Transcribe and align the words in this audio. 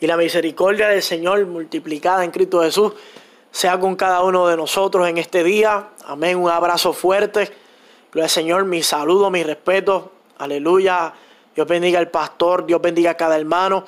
y 0.00 0.06
la 0.06 0.16
misericordia 0.16 0.88
del 0.88 1.02
Señor 1.02 1.44
multiplicada 1.46 2.24
en 2.24 2.30
Cristo 2.30 2.62
Jesús 2.62 2.92
sea 3.50 3.78
con 3.80 3.96
cada 3.96 4.22
uno 4.22 4.46
de 4.46 4.56
nosotros 4.56 5.08
en 5.08 5.18
este 5.18 5.42
día. 5.42 5.88
Amén. 6.04 6.36
Un 6.36 6.50
abrazo 6.50 6.92
fuerte. 6.92 7.50
Gloria 8.12 8.24
al 8.24 8.30
Señor, 8.30 8.64
mi 8.64 8.82
saludo, 8.82 9.30
mi 9.30 9.42
respeto. 9.42 10.12
Aleluya. 10.38 11.12
Dios 11.54 11.66
bendiga 11.66 11.98
al 11.98 12.10
pastor, 12.10 12.66
Dios 12.66 12.80
bendiga 12.80 13.12
a 13.12 13.14
cada 13.16 13.36
hermano. 13.36 13.84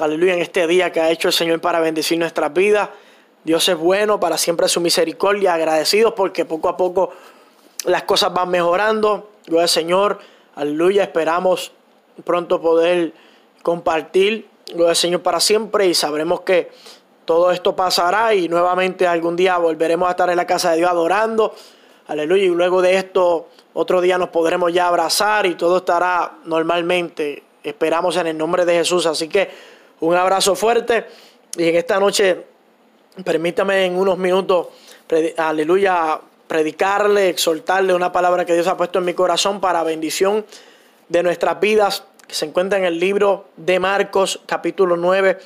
Aleluya 0.00 0.34
en 0.34 0.40
este 0.40 0.66
día 0.66 0.90
que 0.90 1.00
ha 1.00 1.10
hecho 1.10 1.28
el 1.28 1.34
Señor 1.34 1.60
para 1.60 1.78
bendecir 1.78 2.18
nuestras 2.18 2.52
vidas. 2.52 2.88
Dios 3.44 3.68
es 3.68 3.76
bueno, 3.76 4.18
para 4.18 4.36
siempre 4.38 4.66
su 4.68 4.80
misericordia. 4.80 5.54
Agradecidos 5.54 6.14
porque 6.14 6.44
poco 6.44 6.68
a 6.68 6.76
poco 6.76 7.12
las 7.84 8.02
cosas 8.02 8.34
van 8.34 8.50
mejorando. 8.50 9.30
Gloria 9.46 9.62
al 9.62 9.68
Señor. 9.68 10.18
Aleluya. 10.56 11.04
Esperamos 11.04 11.72
pronto 12.24 12.60
poder 12.60 13.12
compartir 13.62 14.48
Gloria 14.72 14.94
Señor 14.94 15.22
para 15.22 15.40
siempre 15.40 15.86
y 15.86 15.94
sabremos 15.94 16.40
que 16.40 16.70
todo 17.24 17.50
esto 17.50 17.74
pasará 17.76 18.34
y 18.34 18.48
nuevamente 18.48 19.06
algún 19.06 19.36
día 19.36 19.58
volveremos 19.58 20.08
a 20.08 20.12
estar 20.12 20.30
en 20.30 20.36
la 20.36 20.46
casa 20.46 20.70
de 20.70 20.78
Dios 20.78 20.90
adorando. 20.90 21.54
Aleluya. 22.06 22.44
Y 22.44 22.48
luego 22.48 22.82
de 22.82 22.96
esto, 22.96 23.48
otro 23.74 24.00
día 24.00 24.18
nos 24.18 24.28
podremos 24.28 24.72
ya 24.72 24.88
abrazar 24.88 25.46
y 25.46 25.54
todo 25.54 25.78
estará 25.78 26.38
normalmente. 26.44 27.42
Esperamos 27.62 28.16
en 28.16 28.26
el 28.26 28.38
nombre 28.38 28.64
de 28.64 28.74
Jesús. 28.74 29.06
Así 29.06 29.28
que 29.28 29.50
un 30.00 30.14
abrazo 30.14 30.54
fuerte. 30.54 31.06
Y 31.56 31.68
en 31.68 31.76
esta 31.76 31.98
noche, 31.98 32.44
permítame 33.22 33.86
en 33.86 33.96
unos 33.96 34.18
minutos, 34.18 34.68
aleluya, 35.36 36.20
predicarle, 36.46 37.28
exhortarle 37.28 37.94
una 37.94 38.12
palabra 38.12 38.44
que 38.44 38.54
Dios 38.54 38.66
ha 38.66 38.76
puesto 38.76 38.98
en 38.98 39.04
mi 39.04 39.14
corazón 39.14 39.60
para 39.60 39.82
bendición 39.82 40.44
de 41.08 41.22
nuestras 41.22 41.60
vidas 41.60 42.04
se 42.34 42.46
encuentra 42.46 42.78
en 42.78 42.84
el 42.84 42.98
libro 42.98 43.50
de 43.56 43.78
Marcos 43.78 44.40
capítulo 44.44 44.96
9, 44.96 45.38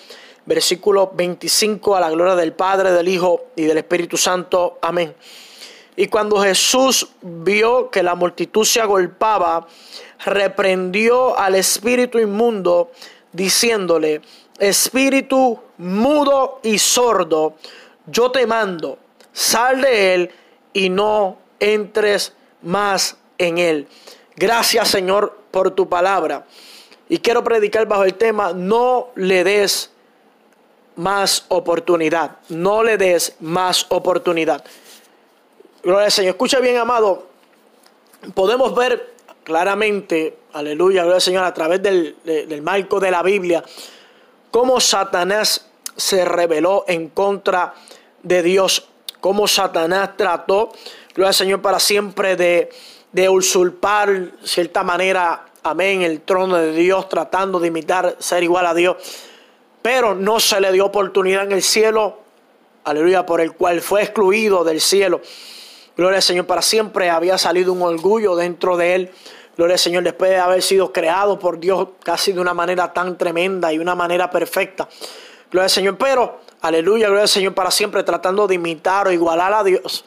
versículo 0.46 1.12
25, 1.14 1.94
a 1.94 2.00
la 2.00 2.08
gloria 2.08 2.34
del 2.34 2.54
Padre, 2.54 2.92
del 2.92 3.08
Hijo 3.08 3.48
y 3.56 3.64
del 3.64 3.76
Espíritu 3.76 4.16
Santo. 4.16 4.78
Amén. 4.80 5.14
Y 5.96 6.06
cuando 6.06 6.40
Jesús 6.40 7.10
vio 7.20 7.90
que 7.90 8.02
la 8.02 8.14
multitud 8.14 8.64
se 8.64 8.80
agolpaba, 8.80 9.68
reprendió 10.24 11.38
al 11.38 11.56
espíritu 11.56 12.18
inmundo, 12.18 12.90
diciéndole, 13.32 14.22
espíritu 14.58 15.60
mudo 15.76 16.60
y 16.62 16.78
sordo, 16.78 17.56
yo 18.06 18.30
te 18.30 18.46
mando, 18.46 18.98
sal 19.30 19.82
de 19.82 20.14
él 20.14 20.30
y 20.72 20.88
no 20.88 21.36
entres 21.60 22.32
más 22.62 23.18
en 23.36 23.58
él. 23.58 23.88
Gracias 24.36 24.88
Señor 24.88 25.38
por 25.50 25.72
tu 25.72 25.86
palabra. 25.86 26.46
Y 27.08 27.18
quiero 27.18 27.42
predicar 27.42 27.86
bajo 27.86 28.04
el 28.04 28.14
tema, 28.14 28.52
no 28.52 29.08
le 29.14 29.44
des 29.44 29.90
más 30.96 31.44
oportunidad. 31.48 32.36
No 32.48 32.82
le 32.82 32.98
des 32.98 33.36
más 33.40 33.86
oportunidad. 33.88 34.64
Gloria 35.82 36.06
al 36.06 36.12
Señor. 36.12 36.30
Escucha 36.30 36.60
bien, 36.60 36.76
amado. 36.76 37.26
Podemos 38.34 38.74
ver 38.74 39.14
claramente, 39.44 40.38
aleluya, 40.52 41.02
gloria 41.02 41.16
al 41.16 41.22
Señor, 41.22 41.44
a 41.44 41.54
través 41.54 41.82
del, 41.82 42.16
del 42.24 42.62
marco 42.62 43.00
de 43.00 43.10
la 43.10 43.22
Biblia, 43.22 43.64
cómo 44.50 44.80
Satanás 44.80 45.66
se 45.96 46.24
rebeló 46.24 46.84
en 46.88 47.08
contra 47.08 47.74
de 48.22 48.42
Dios. 48.42 48.88
Cómo 49.20 49.48
Satanás 49.48 50.10
trató, 50.16 50.70
gloria 51.14 51.28
al 51.28 51.34
Señor, 51.34 51.60
para 51.60 51.80
siempre 51.80 52.36
de, 52.36 52.70
de 53.10 53.28
usurpar, 53.28 54.30
cierta 54.44 54.84
manera, 54.84 55.47
amén, 55.62 56.02
el 56.02 56.20
trono 56.20 56.56
de 56.56 56.72
Dios, 56.72 57.08
tratando 57.08 57.60
de 57.60 57.68
imitar 57.68 58.16
ser 58.18 58.42
igual 58.42 58.66
a 58.66 58.74
Dios. 58.74 58.96
Pero 59.82 60.14
no 60.14 60.40
se 60.40 60.60
le 60.60 60.72
dio 60.72 60.86
oportunidad 60.86 61.44
en 61.44 61.52
el 61.52 61.62
cielo, 61.62 62.18
aleluya, 62.84 63.24
por 63.26 63.40
el 63.40 63.52
cual 63.52 63.80
fue 63.80 64.02
excluido 64.02 64.64
del 64.64 64.80
cielo. 64.80 65.20
Gloria 65.96 66.16
al 66.16 66.22
Señor, 66.22 66.46
para 66.46 66.62
siempre 66.62 67.10
había 67.10 67.38
salido 67.38 67.72
un 67.72 67.82
orgullo 67.82 68.36
dentro 68.36 68.76
de 68.76 68.94
él. 68.94 69.10
Gloria 69.56 69.74
al 69.74 69.80
Señor, 69.80 70.04
después 70.04 70.30
de 70.30 70.38
haber 70.38 70.62
sido 70.62 70.92
creado 70.92 71.38
por 71.38 71.58
Dios 71.58 71.88
casi 72.02 72.32
de 72.32 72.40
una 72.40 72.54
manera 72.54 72.92
tan 72.92 73.18
tremenda 73.18 73.72
y 73.72 73.78
una 73.78 73.94
manera 73.94 74.30
perfecta. 74.30 74.88
Gloria 75.50 75.64
al 75.64 75.70
Señor, 75.70 75.98
pero, 75.98 76.40
aleluya, 76.60 77.06
gloria 77.06 77.22
al 77.22 77.28
Señor, 77.28 77.54
para 77.54 77.70
siempre 77.70 78.02
tratando 78.04 78.46
de 78.46 78.54
imitar 78.54 79.08
o 79.08 79.12
igualar 79.12 79.52
a 79.54 79.64
Dios, 79.64 80.04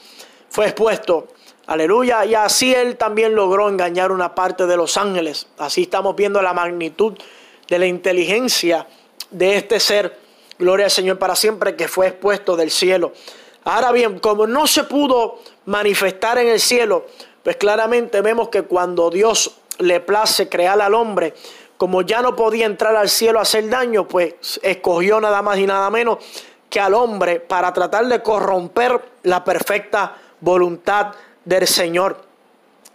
fue 0.50 0.66
expuesto 0.66 1.28
Aleluya. 1.72 2.26
Y 2.26 2.36
así 2.36 2.76
él 2.76 2.98
también 2.98 3.34
logró 3.34 3.70
engañar 3.70 4.12
una 4.12 4.36
parte 4.36 4.66
de 4.66 4.76
los 4.76 4.98
ángeles. 4.98 5.48
Así 5.58 5.84
estamos 5.84 6.18
viendo 6.18 6.42
la 6.42 6.52
magnitud 6.52 7.18
de 7.70 7.80
la 7.80 7.86
inteligencia 7.86 8.88
de 9.30 9.56
este 9.56 9.80
ser. 9.80 10.20
Gloria 10.60 10.88
al 10.88 10.92
Señor 10.92 11.18
para 11.18 11.34
siempre 11.34 11.78
que 11.78 11.88
fue 11.88 12.08
expuesto 12.08 12.58
del 12.58 12.72
cielo. 12.72 13.14
Ahora 13.64 13.94
bien, 13.94 14.20
como 14.20 14.48
no 14.48 14.68
se 14.68 14.84
pudo 14.84 15.40
manifestar 15.64 16.40
en 16.40 16.50
el 16.50 16.60
cielo, 16.60 17.06
pues 17.42 17.56
claramente 17.56 18.20
vemos 18.20 18.50
que 18.50 18.64
cuando 18.64 19.10
Dios 19.10 19.56
le 19.78 20.02
place 20.02 20.50
crear 20.50 20.82
al 20.82 20.94
hombre, 20.94 21.34
como 21.78 22.02
ya 22.02 22.22
no 22.22 22.36
podía 22.36 22.66
entrar 22.66 22.98
al 22.98 23.08
cielo 23.08 23.40
a 23.40 23.44
hacer 23.44 23.70
daño, 23.70 24.10
pues 24.10 24.60
escogió 24.62 25.22
nada 25.22 25.42
más 25.42 25.58
y 25.58 25.66
nada 25.66 25.90
menos 25.90 26.18
que 26.70 26.82
al 26.82 26.94
hombre 26.96 27.40
para 27.40 27.72
tratar 27.72 28.08
de 28.08 28.22
corromper 28.22 29.00
la 29.24 29.42
perfecta 29.46 30.18
voluntad 30.42 31.14
del 31.46 31.68
Señor, 31.68 32.24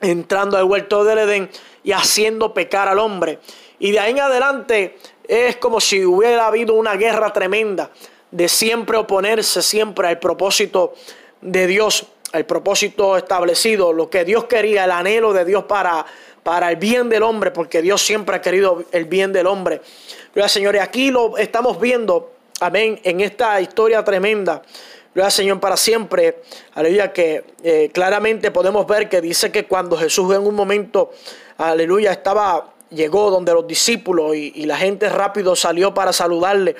entrando 0.00 0.56
al 0.56 0.64
huerto 0.64 1.04
del 1.04 1.18
Edén 1.18 1.50
y 1.82 1.92
haciendo 1.92 2.52
pecar 2.52 2.88
al 2.88 2.98
hombre. 2.98 3.38
Y 3.78 3.92
de 3.92 4.00
ahí 4.00 4.12
en 4.12 4.20
adelante 4.20 4.98
es 5.26 5.56
como 5.56 5.80
si 5.80 6.04
hubiera 6.04 6.46
habido 6.46 6.74
una 6.74 6.94
guerra 6.94 7.32
tremenda 7.32 7.90
de 8.30 8.48
siempre 8.48 8.96
oponerse 8.96 9.62
siempre 9.62 10.08
al 10.08 10.18
propósito 10.18 10.94
de 11.40 11.66
Dios, 11.66 12.06
al 12.32 12.44
propósito 12.44 13.16
establecido, 13.16 13.92
lo 13.92 14.10
que 14.10 14.24
Dios 14.24 14.44
quería, 14.44 14.84
el 14.84 14.90
anhelo 14.90 15.32
de 15.32 15.44
Dios 15.44 15.64
para, 15.64 16.04
para 16.42 16.70
el 16.70 16.76
bien 16.76 17.08
del 17.08 17.22
hombre, 17.22 17.50
porque 17.50 17.82
Dios 17.82 18.02
siempre 18.02 18.36
ha 18.36 18.40
querido 18.40 18.84
el 18.92 19.04
bien 19.04 19.32
del 19.32 19.46
hombre. 19.46 19.80
Pero 20.32 20.48
señores, 20.48 20.82
aquí 20.82 21.10
lo 21.10 21.36
estamos 21.38 21.80
viendo, 21.80 22.32
amén, 22.60 23.00
en 23.04 23.20
esta 23.20 23.60
historia 23.60 24.04
tremenda 24.04 24.62
Gloria 25.16 25.28
al 25.28 25.32
Señor 25.32 25.60
para 25.60 25.78
siempre. 25.78 26.42
Aleluya, 26.74 27.10
que 27.10 27.42
eh, 27.62 27.88
claramente 27.90 28.50
podemos 28.50 28.86
ver 28.86 29.08
que 29.08 29.22
dice 29.22 29.50
que 29.50 29.64
cuando 29.64 29.96
Jesús 29.96 30.34
en 30.34 30.46
un 30.46 30.54
momento, 30.54 31.10
aleluya, 31.56 32.12
estaba, 32.12 32.74
llegó 32.90 33.30
donde 33.30 33.54
los 33.54 33.66
discípulos 33.66 34.36
y, 34.36 34.66
la 34.66 34.76
gente 34.76 35.08
rápido 35.08 35.56
salió 35.56 35.94
para 35.94 36.12
saludarle. 36.12 36.76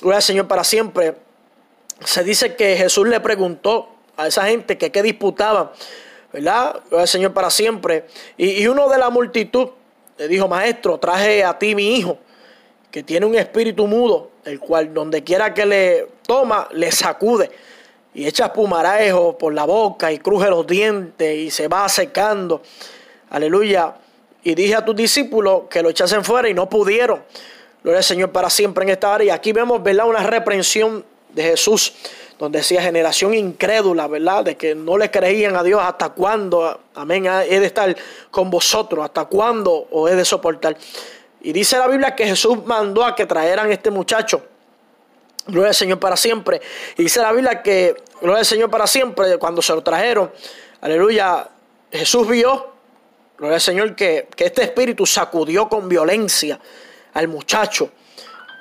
Gloria 0.00 0.18
al 0.18 0.22
Señor 0.22 0.46
para 0.46 0.62
siempre. 0.62 1.16
Se 2.04 2.22
dice 2.22 2.54
que 2.54 2.76
Jesús 2.76 3.08
le 3.08 3.18
preguntó 3.18 3.88
a 4.16 4.28
esa 4.28 4.44
gente 4.44 4.78
que 4.78 4.92
qué 4.92 5.02
disputaban, 5.02 5.72
¿verdad? 6.32 6.80
Gloria 6.88 7.02
al 7.02 7.08
Señor 7.08 7.32
para 7.32 7.50
siempre. 7.50 8.06
Y, 8.36 8.62
y 8.62 8.68
uno 8.68 8.88
de 8.88 8.98
la 8.98 9.10
multitud 9.10 9.70
le 10.16 10.28
dijo, 10.28 10.46
maestro, 10.46 10.98
traje 10.98 11.42
a 11.42 11.58
ti 11.58 11.74
mi 11.74 11.96
hijo, 11.96 12.18
que 12.94 13.02
tiene 13.02 13.26
un 13.26 13.34
espíritu 13.34 13.88
mudo, 13.88 14.30
el 14.44 14.60
cual 14.60 14.94
donde 14.94 15.24
quiera 15.24 15.52
que 15.52 15.66
le 15.66 16.06
toma, 16.24 16.68
le 16.70 16.92
sacude 16.92 17.50
y 18.14 18.24
echa 18.24 18.52
pumarajo 18.52 19.36
por 19.36 19.52
la 19.52 19.64
boca 19.64 20.12
y 20.12 20.20
cruje 20.20 20.48
los 20.48 20.64
dientes 20.64 21.36
y 21.36 21.50
se 21.50 21.66
va 21.66 21.88
secando. 21.88 22.62
Aleluya. 23.30 23.96
Y 24.44 24.54
dije 24.54 24.76
a 24.76 24.84
tus 24.84 24.94
discípulos 24.94 25.62
que 25.68 25.82
lo 25.82 25.90
echasen 25.90 26.22
fuera 26.22 26.48
y 26.48 26.54
no 26.54 26.68
pudieron. 26.68 27.24
Gloria 27.82 27.98
al 27.98 28.04
Señor 28.04 28.30
para 28.30 28.48
siempre 28.48 28.84
en 28.84 28.90
esta 28.90 29.12
área. 29.12 29.26
Y 29.26 29.30
aquí 29.30 29.50
vemos, 29.50 29.82
¿verdad? 29.82 30.06
Una 30.06 30.22
reprensión 30.22 31.04
de 31.30 31.42
Jesús, 31.42 31.94
donde 32.38 32.58
decía 32.58 32.80
generación 32.80 33.34
incrédula, 33.34 34.06
¿verdad? 34.06 34.44
De 34.44 34.56
que 34.56 34.76
no 34.76 34.98
le 34.98 35.10
creían 35.10 35.56
a 35.56 35.64
Dios 35.64 35.80
hasta 35.82 36.10
cuándo, 36.10 36.80
amén, 36.94 37.26
he 37.26 37.58
de 37.58 37.66
estar 37.66 37.96
con 38.30 38.50
vosotros, 38.50 39.04
hasta 39.04 39.24
cuándo 39.24 39.88
os 39.90 40.08
he 40.08 40.14
de 40.14 40.24
soportar. 40.24 40.76
Y 41.44 41.52
dice 41.52 41.78
la 41.78 41.86
Biblia 41.86 42.16
que 42.16 42.26
Jesús 42.26 42.64
mandó 42.66 43.04
a 43.04 43.14
que 43.14 43.26
trajeran 43.26 43.70
este 43.70 43.90
muchacho 43.90 44.42
Gloria 45.46 45.68
al 45.68 45.74
Señor 45.74 45.98
para 45.98 46.16
siempre. 46.16 46.60
Y 46.96 47.02
dice 47.02 47.20
la 47.20 47.32
Biblia 47.32 47.62
que, 47.62 47.94
gloria 48.20 48.40
al 48.40 48.46
Señor 48.46 48.70
para 48.70 48.86
siempre, 48.86 49.36
cuando 49.38 49.60
se 49.60 49.74
lo 49.74 49.82
trajeron, 49.82 50.32
aleluya, 50.80 51.48
Jesús 51.92 52.26
vio, 52.26 52.72
gloria 53.36 53.56
al 53.56 53.60
Señor, 53.60 53.94
que, 53.94 54.28
que 54.34 54.46
este 54.46 54.62
espíritu 54.62 55.04
sacudió 55.04 55.68
con 55.68 55.88
violencia 55.88 56.58
al 57.12 57.28
muchacho. 57.28 57.90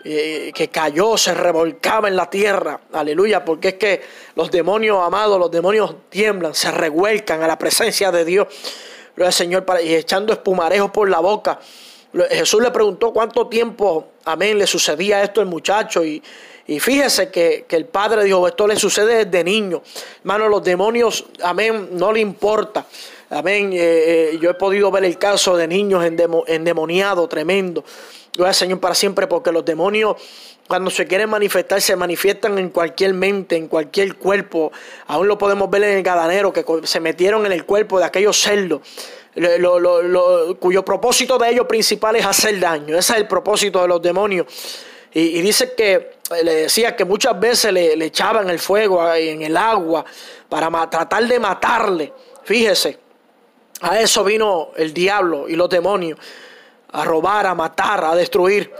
eh, 0.05 0.51
que 0.53 0.67
cayó, 0.67 1.15
se 1.15 1.33
revolcaba 1.33 2.09
en 2.09 2.17
la 2.17 2.29
tierra. 2.29 2.81
Aleluya, 2.91 3.45
porque 3.45 3.69
es 3.69 3.73
que 3.75 4.01
los 4.35 4.51
demonios 4.51 4.99
amados, 5.01 5.39
los 5.39 5.49
demonios 5.49 5.95
tiemblan, 6.09 6.53
se 6.53 6.71
revuelcan 6.71 7.41
a 7.41 7.47
la 7.47 7.57
presencia 7.57 8.11
de 8.11 8.25
Dios. 8.25 8.47
Gloria 9.15 9.27
al 9.27 9.33
Señor, 9.33 9.65
y 9.81 9.95
echando 9.95 10.33
espumarejos 10.33 10.91
por 10.91 11.09
la 11.09 11.19
boca. 11.19 11.57
Jesús 12.29 12.61
le 12.61 12.71
preguntó 12.71 13.11
cuánto 13.11 13.47
tiempo, 13.47 14.07
amén, 14.25 14.57
le 14.57 14.67
sucedía 14.67 15.23
esto 15.23 15.41
al 15.41 15.47
muchacho. 15.47 16.03
Y, 16.03 16.21
y 16.65 16.79
fíjese 16.79 17.29
que, 17.29 17.65
el 17.69 17.85
padre 17.85 18.23
dijo, 18.23 18.47
esto 18.47 18.67
le 18.67 18.75
sucede 18.75 19.25
desde 19.25 19.43
niño. 19.43 19.81
Hermano, 20.19 20.47
los 20.47 20.63
demonios, 20.63 21.25
amén, 21.41 21.89
no 21.91 22.13
le 22.13 22.21
importa. 22.21 22.85
Amén. 23.29 23.73
Eh, 23.73 23.79
eh, 24.33 24.37
yo 24.39 24.49
he 24.51 24.53
podido 24.53 24.91
ver 24.91 25.03
el 25.03 25.17
caso 25.17 25.57
de 25.57 25.67
niños 25.67 26.05
endemoniados, 26.05 27.27
tremendo. 27.27 27.83
Gloria 28.33 28.53
Señor 28.53 28.79
para 28.79 28.95
siempre, 28.95 29.27
porque 29.27 29.51
los 29.51 29.65
demonios, 29.65 30.15
cuando 30.67 30.89
se 30.89 31.05
quieren 31.05 31.29
manifestar, 31.29 31.81
se 31.81 31.95
manifiestan 31.95 32.57
en 32.57 32.69
cualquier 32.69 33.13
mente, 33.13 33.57
en 33.57 33.67
cualquier 33.67 34.15
cuerpo. 34.15 34.71
Aún 35.07 35.27
lo 35.27 35.37
podemos 35.37 35.69
ver 35.69 35.83
en 35.83 35.97
el 35.97 36.03
gadanero, 36.03 36.53
que 36.53 36.63
se 36.83 36.99
metieron 36.99 37.45
en 37.45 37.51
el 37.51 37.65
cuerpo 37.65 37.99
de 37.99 38.05
aquellos 38.05 38.39
cerdos. 38.39 38.81
Cuyo 40.59 40.85
propósito 40.85 41.37
de 41.37 41.49
ellos 41.49 41.65
principal 41.67 42.15
es 42.15 42.25
hacer 42.25 42.59
daño. 42.59 42.97
Ese 42.97 43.13
es 43.13 43.19
el 43.19 43.27
propósito 43.27 43.81
de 43.81 43.87
los 43.87 44.01
demonios. 44.01 44.47
Y, 45.13 45.41
dice 45.41 45.73
que 45.75 46.17
le 46.43 46.55
decía 46.55 46.95
que 46.95 47.05
muchas 47.05 47.39
veces 47.39 47.71
le, 47.71 47.93
echaban 48.05 48.49
el 48.49 48.57
fuego 48.59 49.13
en 49.13 49.43
el 49.43 49.55
agua 49.55 50.03
para 50.49 50.89
tratar 50.89 51.27
de 51.27 51.39
matarle. 51.39 52.13
Fíjese, 52.43 52.97
a 53.81 53.99
eso 53.99 54.23
vino 54.23 54.69
el 54.75 54.93
diablo 54.93 55.47
y 55.47 55.55
los 55.55 55.69
demonios 55.69 56.17
a 56.91 57.03
robar, 57.03 57.45
a 57.45 57.53
matar, 57.53 58.03
a 58.05 58.15
destruir. 58.15 58.71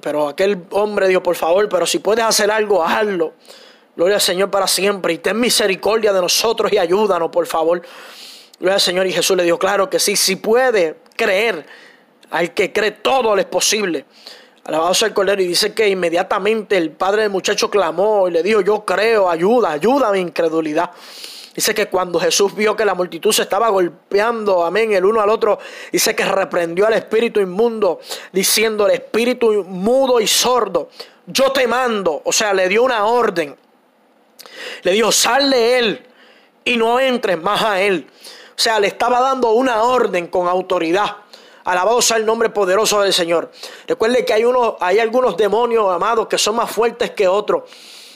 Pero 0.00 0.28
aquel 0.28 0.64
hombre 0.70 1.08
dijo, 1.08 1.22
por 1.22 1.36
favor, 1.36 1.68
pero 1.68 1.86
si 1.86 1.98
puedes 1.98 2.24
hacer 2.24 2.50
algo, 2.50 2.84
hazlo. 2.84 3.34
Gloria 3.96 4.14
al 4.16 4.20
Señor 4.20 4.50
para 4.50 4.66
siempre. 4.66 5.14
Y 5.14 5.18
ten 5.18 5.38
misericordia 5.38 6.12
de 6.12 6.20
nosotros 6.20 6.72
y 6.72 6.78
ayúdanos, 6.78 7.30
por 7.30 7.46
favor. 7.46 7.82
Gloria 8.60 8.74
al 8.74 8.80
Señor. 8.80 9.06
Y 9.06 9.12
Jesús 9.12 9.36
le 9.36 9.42
dijo, 9.42 9.58
claro 9.58 9.88
que 9.90 9.98
sí, 9.98 10.14
si 10.16 10.36
puede 10.36 10.96
creer, 11.16 11.66
al 12.30 12.54
que 12.54 12.72
cree 12.72 12.92
todo 12.92 13.34
le 13.34 13.42
es 13.42 13.48
posible. 13.48 14.04
Alabado 14.64 14.92
sea 14.94 15.08
el 15.08 15.14
Cordero. 15.14 15.42
Y 15.42 15.46
dice 15.46 15.72
que 15.72 15.88
inmediatamente 15.88 16.76
el 16.76 16.90
padre 16.92 17.22
del 17.22 17.30
muchacho 17.30 17.70
clamó 17.70 18.28
y 18.28 18.32
le 18.32 18.42
dijo, 18.42 18.60
yo 18.60 18.84
creo, 18.84 19.30
ayuda, 19.30 19.72
ayuda 19.72 20.08
a 20.08 20.12
mi 20.12 20.20
incredulidad. 20.20 20.90
Dice 21.54 21.74
que 21.74 21.86
cuando 21.86 22.20
Jesús 22.20 22.54
vio 22.54 22.76
que 22.76 22.84
la 22.84 22.94
multitud 22.94 23.32
se 23.32 23.42
estaba 23.42 23.68
golpeando, 23.70 24.64
amén, 24.64 24.92
el 24.92 25.04
uno 25.04 25.20
al 25.20 25.30
otro, 25.30 25.58
dice 25.90 26.14
que 26.14 26.24
reprendió 26.24 26.86
al 26.86 26.92
espíritu 26.92 27.40
inmundo, 27.40 27.98
diciendo 28.30 28.86
el 28.86 28.92
espíritu 28.92 29.64
mudo 29.64 30.20
y 30.20 30.28
sordo, 30.28 30.90
yo 31.26 31.50
te 31.50 31.66
mando, 31.66 32.22
o 32.24 32.32
sea, 32.32 32.54
le 32.54 32.68
dio 32.68 32.84
una 32.84 33.04
orden. 33.04 33.56
Le 34.82 34.92
dijo, 34.92 35.10
sal 35.10 35.50
de 35.50 35.78
él 35.78 36.06
y 36.64 36.76
no 36.76 37.00
entres 37.00 37.40
más 37.40 37.62
a 37.62 37.80
él. 37.80 38.06
O 38.60 38.62
sea, 38.62 38.78
le 38.78 38.88
estaba 38.88 39.22
dando 39.22 39.52
una 39.52 39.84
orden 39.84 40.26
con 40.26 40.46
autoridad. 40.46 41.16
Alabado 41.64 42.02
sea 42.02 42.18
el 42.18 42.26
nombre 42.26 42.50
poderoso 42.50 43.00
del 43.00 43.14
Señor. 43.14 43.50
Recuerde 43.86 44.22
que 44.22 44.34
hay, 44.34 44.44
hay 44.80 44.98
algunos 44.98 45.34
demonios, 45.38 45.90
amados, 45.90 46.28
que 46.28 46.36
son 46.36 46.56
más 46.56 46.70
fuertes 46.70 47.12
que 47.12 47.26
otros. 47.26 47.62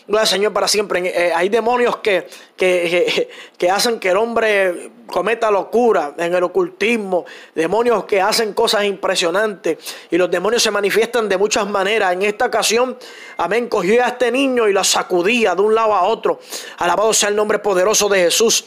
Gloria 0.07 0.27
Señor 0.27 0.53
para 0.53 0.69
siempre. 0.69 1.01
Eh, 1.07 1.33
hay 1.35 1.49
demonios 1.49 1.97
que, 1.97 2.29
que, 2.57 3.31
que, 3.57 3.71
hacen 3.71 3.99
que 3.99 4.11
el 4.11 4.19
hombre 4.19 4.91
cometa 5.07 5.51
locura 5.51 6.15
en 6.19 6.35
el 6.35 6.43
ocultismo. 6.43 7.25
Demonios 7.55 8.05
que 8.05 8.21
hacen 8.21 8.53
cosas 8.53 8.85
impresionantes. 8.85 9.79
Y 10.11 10.19
los 10.19 10.31
demonios 10.31 10.63
se 10.63 10.71
manifiestan 10.71 11.27
de 11.27 11.39
muchas 11.39 11.67
maneras. 11.67 12.13
En 12.13 12.21
esta 12.21 12.47
ocasión, 12.47 12.99
amén, 13.39 13.67
cogió 13.69 14.05
a 14.05 14.09
este 14.09 14.31
niño 14.31 14.69
y 14.69 14.75
lo 14.75 14.85
sacudía 14.85 15.55
de 15.55 15.63
un 15.63 15.75
lado 15.75 15.95
a 15.95 16.03
otro. 16.03 16.39
Alabado 16.79 17.15
sea 17.15 17.31
el 17.31 17.37
nombre 17.37 17.59
poderoso 17.59 18.07
de 18.11 18.25
Jesús. 18.25 18.67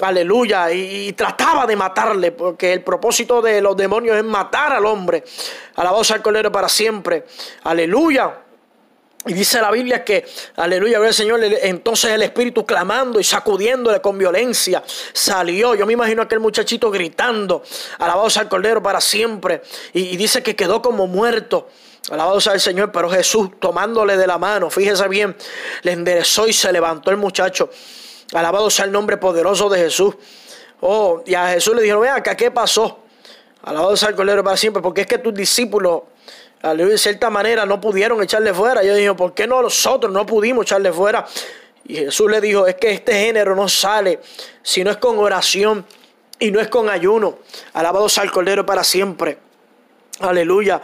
Aleluya. 0.00 0.72
Y, 0.72 1.08
y, 1.08 1.12
trataba 1.12 1.66
de 1.66 1.76
matarle, 1.76 2.32
porque 2.32 2.72
el 2.72 2.82
propósito 2.82 3.42
de 3.42 3.60
los 3.60 3.76
demonios 3.76 4.16
es 4.16 4.24
matar 4.24 4.72
al 4.72 4.86
hombre. 4.86 5.22
Alabado 5.74 6.02
sea 6.02 6.16
el 6.16 6.22
Cordero 6.22 6.50
para 6.50 6.70
siempre. 6.70 7.26
Aleluya. 7.64 8.47
Y 9.28 9.34
dice 9.34 9.60
la 9.60 9.70
Biblia 9.70 10.02
que, 10.02 10.24
aleluya, 10.56 10.96
el 10.96 11.12
Señor, 11.12 11.44
entonces 11.44 12.12
el 12.12 12.22
Espíritu 12.22 12.64
clamando 12.64 13.20
y 13.20 13.24
sacudiéndole 13.24 14.00
con 14.00 14.16
violencia 14.16 14.82
salió. 15.12 15.74
Yo 15.74 15.84
me 15.84 15.92
imagino 15.92 16.22
a 16.22 16.24
aquel 16.24 16.40
muchachito 16.40 16.90
gritando, 16.90 17.62
alabado 17.98 18.30
sea 18.30 18.44
el 18.44 18.48
Cordero 18.48 18.82
para 18.82 19.02
siempre. 19.02 19.60
Y, 19.92 20.16
dice 20.16 20.42
que 20.42 20.56
quedó 20.56 20.80
como 20.80 21.06
muerto. 21.06 21.68
Alabado 22.10 22.40
sea 22.40 22.54
el 22.54 22.60
Señor, 22.60 22.90
pero 22.90 23.10
Jesús 23.10 23.50
tomándole 23.60 24.16
de 24.16 24.26
la 24.26 24.38
mano, 24.38 24.70
fíjese 24.70 25.06
bien, 25.08 25.36
le 25.82 25.92
enderezó 25.92 26.48
y 26.48 26.54
se 26.54 26.72
levantó 26.72 27.10
el 27.10 27.18
muchacho. 27.18 27.68
Alabado 28.32 28.70
sea 28.70 28.86
el 28.86 28.92
nombre 28.92 29.18
poderoso 29.18 29.68
de 29.68 29.78
Jesús. 29.78 30.14
Oh, 30.80 31.22
y 31.26 31.34
a 31.34 31.48
Jesús 31.48 31.76
le 31.76 31.82
dijeron, 31.82 32.00
vea 32.00 32.14
acá, 32.14 32.34
¿qué 32.34 32.50
pasó? 32.50 33.00
Alabado 33.62 33.94
sea 33.94 34.08
el 34.08 34.14
Cordero 34.14 34.42
para 34.42 34.56
siempre, 34.56 34.80
porque 34.80 35.02
es 35.02 35.06
que 35.06 35.18
tus 35.18 35.34
discípulos 35.34 36.04
de 36.62 36.98
cierta 36.98 37.30
manera 37.30 37.64
no 37.66 37.80
pudieron 37.80 38.22
echarle 38.22 38.52
fuera. 38.52 38.82
Yo 38.82 38.94
dije, 38.94 39.14
¿por 39.14 39.34
qué 39.34 39.46
no 39.46 39.62
nosotros 39.62 40.12
no 40.12 40.26
pudimos 40.26 40.64
echarle 40.64 40.92
fuera? 40.92 41.26
Y 41.86 41.96
Jesús 41.96 42.30
le 42.30 42.40
dijo, 42.40 42.66
es 42.66 42.74
que 42.74 42.90
este 42.92 43.12
género 43.14 43.56
no 43.56 43.68
sale 43.68 44.20
si 44.62 44.84
no 44.84 44.90
es 44.90 44.98
con 44.98 45.18
oración 45.18 45.86
y 46.38 46.50
no 46.50 46.60
es 46.60 46.68
con 46.68 46.88
ayuno. 46.88 47.38
Alabado 47.72 48.08
sea 48.08 48.24
el 48.24 48.30
Cordero 48.30 48.66
para 48.66 48.84
siempre. 48.84 49.38
Aleluya. 50.20 50.82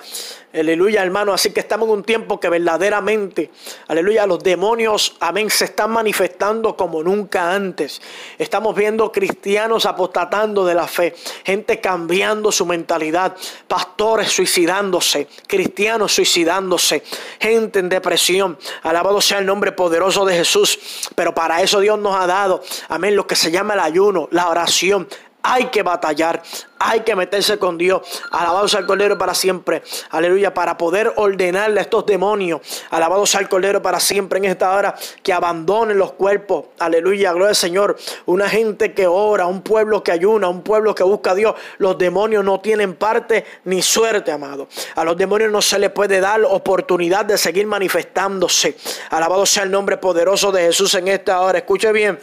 Aleluya, 0.52 1.02
hermano. 1.02 1.32
Así 1.32 1.50
que 1.50 1.58
estamos 1.58 1.88
en 1.88 1.94
un 1.94 2.04
tiempo 2.04 2.38
que 2.38 2.48
verdaderamente, 2.48 3.50
aleluya, 3.88 4.24
los 4.24 4.38
demonios, 4.38 5.16
amén, 5.18 5.50
se 5.50 5.64
están 5.64 5.90
manifestando 5.90 6.76
como 6.76 7.02
nunca 7.02 7.52
antes. 7.52 8.00
Estamos 8.38 8.76
viendo 8.76 9.10
cristianos 9.10 9.86
apostatando 9.86 10.64
de 10.64 10.76
la 10.76 10.86
fe, 10.86 11.16
gente 11.42 11.80
cambiando 11.80 12.52
su 12.52 12.64
mentalidad, 12.66 13.34
pastores 13.66 14.30
suicidándose, 14.30 15.26
cristianos 15.48 16.12
suicidándose, 16.12 17.02
gente 17.40 17.80
en 17.80 17.88
depresión. 17.88 18.56
Alabado 18.84 19.20
sea 19.20 19.40
el 19.40 19.46
nombre 19.46 19.72
poderoso 19.72 20.24
de 20.24 20.36
Jesús. 20.36 20.78
Pero 21.16 21.34
para 21.34 21.60
eso 21.60 21.80
Dios 21.80 21.98
nos 21.98 22.14
ha 22.14 22.28
dado, 22.28 22.62
amén, 22.88 23.16
lo 23.16 23.26
que 23.26 23.34
se 23.34 23.50
llama 23.50 23.74
el 23.74 23.80
ayuno, 23.80 24.28
la 24.30 24.48
oración, 24.48 25.08
hay 25.46 25.66
que 25.66 25.82
batallar, 25.82 26.42
hay 26.78 27.00
que 27.00 27.14
meterse 27.14 27.58
con 27.58 27.76
Dios. 27.76 28.00
Alabado 28.30 28.66
sea 28.66 28.80
el 28.80 28.86
Cordero 28.86 29.18
para 29.18 29.34
siempre. 29.34 29.82
Aleluya, 30.10 30.54
para 30.54 30.78
poder 30.78 31.12
ordenarle 31.16 31.80
a 31.80 31.82
estos 31.82 32.06
demonios. 32.06 32.62
Alabado 32.90 33.26
sea 33.26 33.40
el 33.40 33.48
Cordero 33.50 33.82
para 33.82 34.00
siempre 34.00 34.38
en 34.38 34.46
esta 34.46 34.74
hora. 34.74 34.94
Que 35.22 35.34
abandonen 35.34 35.98
los 35.98 36.12
cuerpos. 36.12 36.64
Aleluya, 36.78 37.32
gloria 37.32 37.50
al 37.50 37.56
Señor. 37.56 37.98
Una 38.24 38.48
gente 38.48 38.94
que 38.94 39.06
ora, 39.06 39.46
un 39.46 39.60
pueblo 39.60 40.02
que 40.02 40.12
ayuna, 40.12 40.48
un 40.48 40.62
pueblo 40.62 40.94
que 40.94 41.02
busca 41.02 41.32
a 41.32 41.34
Dios. 41.34 41.54
Los 41.76 41.98
demonios 41.98 42.42
no 42.42 42.60
tienen 42.60 42.94
parte 42.94 43.44
ni 43.64 43.82
suerte, 43.82 44.32
amado. 44.32 44.66
A 44.94 45.04
los 45.04 45.14
demonios 45.14 45.52
no 45.52 45.60
se 45.60 45.78
les 45.78 45.90
puede 45.90 46.20
dar 46.20 46.42
oportunidad 46.42 47.26
de 47.26 47.36
seguir 47.36 47.66
manifestándose. 47.66 48.78
Alabado 49.10 49.44
sea 49.44 49.64
el 49.64 49.70
nombre 49.70 49.98
poderoso 49.98 50.50
de 50.50 50.62
Jesús 50.62 50.94
en 50.94 51.08
esta 51.08 51.42
hora. 51.42 51.58
Escuche 51.58 51.92
bien. 51.92 52.18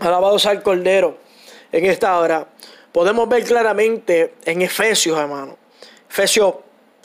Alabado 0.00 0.38
sea 0.38 0.52
el 0.52 0.62
Cordero 0.62 1.23
en 1.74 1.86
esta 1.86 2.16
hora, 2.20 2.46
podemos 2.92 3.28
ver 3.28 3.42
claramente 3.42 4.36
en 4.44 4.62
Efesios, 4.62 5.18
hermano. 5.18 5.58
Efesios, 6.08 6.54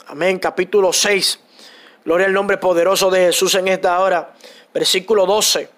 amén, 0.06 0.38
capítulo 0.38 0.92
6. 0.92 1.40
Gloria 2.04 2.28
al 2.28 2.32
nombre 2.32 2.56
poderoso 2.56 3.10
de 3.10 3.26
Jesús 3.26 3.56
en 3.56 3.66
esta 3.66 3.98
hora. 3.98 4.32
Versículo 4.72 5.26
12, 5.26 5.68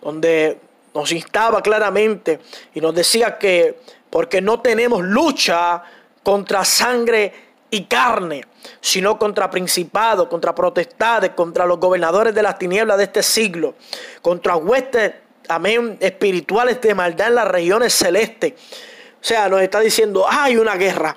donde 0.00 0.58
nos 0.94 1.12
instaba 1.12 1.60
claramente 1.60 2.40
y 2.72 2.80
nos 2.80 2.94
decía 2.94 3.36
que 3.36 3.80
porque 4.08 4.40
no 4.40 4.62
tenemos 4.62 5.02
lucha 5.02 5.82
contra 6.22 6.64
sangre 6.64 7.34
y 7.70 7.84
carne, 7.84 8.46
sino 8.80 9.18
contra 9.18 9.50
principados, 9.50 10.26
contra 10.28 10.54
protestades, 10.54 11.32
contra 11.32 11.66
los 11.66 11.78
gobernadores 11.78 12.34
de 12.34 12.42
las 12.42 12.58
tinieblas 12.58 12.96
de 12.96 13.04
este 13.04 13.22
siglo, 13.22 13.74
contra 14.22 14.56
huestes 14.56 15.12
amén, 15.48 15.96
espirituales 16.00 16.80
de 16.80 16.94
maldad 16.94 17.28
en 17.28 17.34
las 17.34 17.48
regiones 17.48 17.94
celestes. 17.94 18.52
O 19.20 19.24
sea, 19.24 19.48
nos 19.48 19.60
está 19.62 19.80
diciendo, 19.80 20.26
hay 20.28 20.56
una 20.56 20.76
guerra 20.76 21.16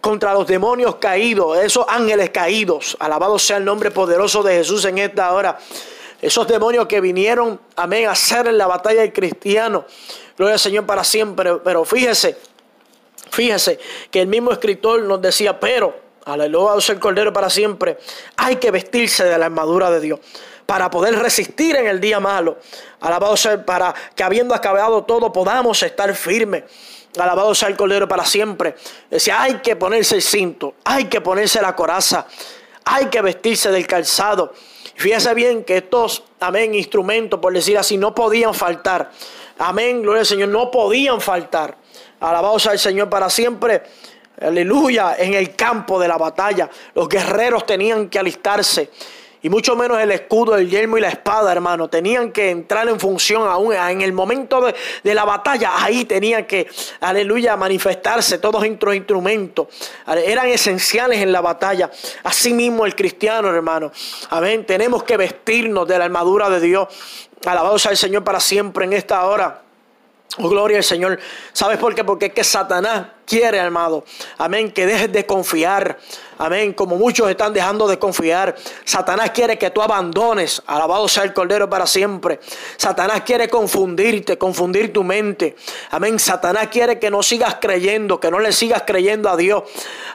contra 0.00 0.34
los 0.34 0.46
demonios 0.46 0.96
caídos, 0.96 1.58
esos 1.58 1.86
ángeles 1.88 2.30
caídos. 2.30 2.96
Alabado 3.00 3.38
sea 3.38 3.56
el 3.56 3.64
nombre 3.64 3.90
poderoso 3.90 4.42
de 4.42 4.56
Jesús 4.56 4.84
en 4.84 4.98
esta 4.98 5.32
hora. 5.32 5.58
Esos 6.20 6.46
demonios 6.46 6.86
que 6.86 7.00
vinieron, 7.00 7.58
amén, 7.76 8.06
a 8.06 8.10
hacer 8.12 8.46
en 8.46 8.58
la 8.58 8.66
batalla 8.66 9.00
del 9.00 9.12
cristiano. 9.12 9.86
Gloria 10.36 10.54
al 10.54 10.60
Señor 10.60 10.84
para 10.84 11.04
siempre. 11.04 11.56
Pero 11.64 11.84
fíjese, 11.84 12.36
fíjese 13.30 13.78
que 14.10 14.20
el 14.20 14.26
mismo 14.26 14.52
escritor 14.52 15.02
nos 15.02 15.22
decía, 15.22 15.58
pero, 15.58 15.94
aleluya, 16.26 16.74
el 16.86 16.98
Cordero 16.98 17.32
para 17.32 17.48
siempre, 17.48 17.98
hay 18.36 18.56
que 18.56 18.70
vestirse 18.70 19.24
de 19.24 19.38
la 19.38 19.46
armadura 19.46 19.90
de 19.90 20.00
Dios 20.00 20.20
para 20.66 20.90
poder 20.90 21.18
resistir 21.18 21.76
en 21.76 21.86
el 21.86 22.00
día 22.00 22.20
malo. 22.20 22.58
Alabado 23.00 23.36
sea 23.36 23.64
para 23.64 23.94
que 24.14 24.22
habiendo 24.22 24.54
acabado 24.54 25.04
todo 25.04 25.32
podamos 25.32 25.82
estar 25.82 26.14
firmes. 26.14 26.64
Alabado 27.18 27.54
sea 27.54 27.68
el 27.68 27.76
Cordero 27.76 28.08
para 28.08 28.24
siempre. 28.24 28.74
Decía, 29.10 29.40
hay 29.40 29.54
que 29.56 29.76
ponerse 29.76 30.16
el 30.16 30.22
cinto, 30.22 30.74
hay 30.84 31.04
que 31.04 31.20
ponerse 31.20 31.60
la 31.60 31.74
coraza, 31.76 32.26
Hay 32.86 33.06
que 33.06 33.22
vestirse 33.22 33.70
del 33.70 33.86
calzado. 33.86 34.52
Fíjese 34.96 35.32
bien 35.32 35.64
que 35.64 35.78
estos, 35.78 36.24
amén, 36.38 36.74
instrumentos, 36.74 37.40
por 37.40 37.52
decir 37.52 37.78
así, 37.78 37.96
no 37.96 38.14
podían 38.14 38.52
faltar. 38.52 39.10
Amén, 39.58 40.02
gloria 40.02 40.20
al 40.20 40.26
Señor, 40.26 40.48
no 40.48 40.70
podían 40.70 41.20
faltar. 41.20 41.76
Alabados 42.20 42.66
al 42.66 42.78
Señor 42.78 43.08
para 43.08 43.30
siempre. 43.30 43.82
Aleluya, 44.40 45.16
en 45.16 45.34
el 45.34 45.54
campo 45.54 45.98
de 45.98 46.08
la 46.08 46.18
batalla. 46.18 46.68
Los 46.94 47.08
guerreros 47.08 47.64
tenían 47.64 48.08
que 48.08 48.18
alistarse 48.18 48.90
y 49.44 49.50
mucho 49.50 49.76
menos 49.76 50.00
el 50.00 50.10
escudo, 50.10 50.56
el 50.56 50.70
yelmo 50.70 50.96
y 50.96 51.02
la 51.02 51.10
espada, 51.10 51.52
hermano. 51.52 51.90
Tenían 51.90 52.32
que 52.32 52.48
entrar 52.48 52.88
en 52.88 52.98
función 52.98 53.46
aún 53.46 53.74
en 53.74 54.00
el 54.00 54.14
momento 54.14 54.62
de, 55.02 55.14
la 55.14 55.26
batalla. 55.26 55.84
Ahí 55.84 56.06
tenían 56.06 56.46
que, 56.46 56.66
aleluya, 57.00 57.54
manifestarse 57.54 58.38
todos 58.38 58.64
estos 58.64 58.94
instrumentos. 58.94 59.66
Eran 60.06 60.46
esenciales 60.48 61.20
en 61.20 61.30
la 61.30 61.42
batalla. 61.42 61.90
Asimismo 62.22 62.86
el 62.86 62.96
cristiano, 62.96 63.50
hermano. 63.50 63.92
Amén. 64.30 64.64
Tenemos 64.64 65.02
que 65.02 65.18
vestirnos 65.18 65.86
de 65.86 65.98
la 65.98 66.06
armadura 66.06 66.48
de 66.48 66.60
Dios. 66.60 66.88
Alabados 67.44 67.84
al 67.84 67.98
Señor 67.98 68.24
para 68.24 68.40
siempre 68.40 68.86
en 68.86 68.94
esta 68.94 69.26
hora. 69.26 69.60
Oh, 70.38 70.48
gloria 70.48 70.78
al 70.78 70.84
Señor. 70.84 71.20
¿Sabes 71.52 71.76
por 71.76 71.94
qué? 71.94 72.02
Porque 72.02 72.26
es 72.26 72.32
que 72.32 72.44
Satanás 72.44 73.08
quiere, 73.26 73.60
amado. 73.60 74.04
Amén. 74.38 74.70
Que 74.72 74.86
dejes 74.86 75.12
de 75.12 75.26
confiar. 75.26 75.98
Amén. 76.38 76.72
Como 76.72 76.96
muchos 76.96 77.30
están 77.30 77.52
dejando 77.52 77.86
de 77.86 77.98
confiar. 77.98 78.56
Satanás 78.84 79.30
quiere 79.30 79.58
que 79.58 79.70
tú 79.70 79.82
abandones. 79.82 80.62
Alabado 80.66 81.08
sea 81.08 81.22
el 81.22 81.32
Cordero 81.32 81.68
para 81.70 81.86
siempre. 81.86 82.40
Satanás 82.76 83.22
quiere 83.22 83.48
confundirte, 83.48 84.36
confundir 84.36 84.92
tu 84.92 85.04
mente. 85.04 85.56
Amén. 85.90 86.18
Satanás 86.18 86.68
quiere 86.68 86.98
que 86.98 87.10
no 87.10 87.22
sigas 87.22 87.56
creyendo, 87.60 88.18
que 88.18 88.30
no 88.30 88.40
le 88.40 88.52
sigas 88.52 88.82
creyendo 88.86 89.28
a 89.28 89.36
Dios. 89.36 89.62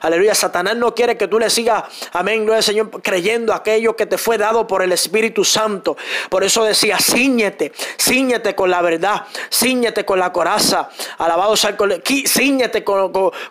Aleluya. 0.02 0.36
Satanás 0.36 0.76
no 0.76 0.94
quiere 0.96 1.18
que 1.18 1.28
tú 1.28 1.40
le 1.40 1.50
sigas, 1.50 1.84
amén, 2.14 2.46
gloria 2.46 2.62
Señor, 2.62 2.90
creyendo 3.02 3.54
aquello 3.54 3.96
que 3.96 4.06
te 4.06 4.18
fue 4.18 4.38
dado 4.38 4.68
por 4.68 4.82
el 4.82 4.92
Espíritu 4.92 5.44
Santo. 5.44 5.98
Por 6.30 6.44
eso 6.44 6.64
decía, 6.64 6.98
ciñete, 6.98 7.72
ciñete 8.00 8.56
con 8.56 8.70
la 8.70 8.82
verdad, 8.82 9.26
ciñete 9.52 10.06
con 10.06 10.20
la 10.20 10.32
coraza. 10.32 10.90
Alabado 11.18 11.56
sea 11.56 11.72
el 11.72 11.78
Cordero. 11.78 12.02
Ciñete 12.06 12.84
con, 12.84 12.99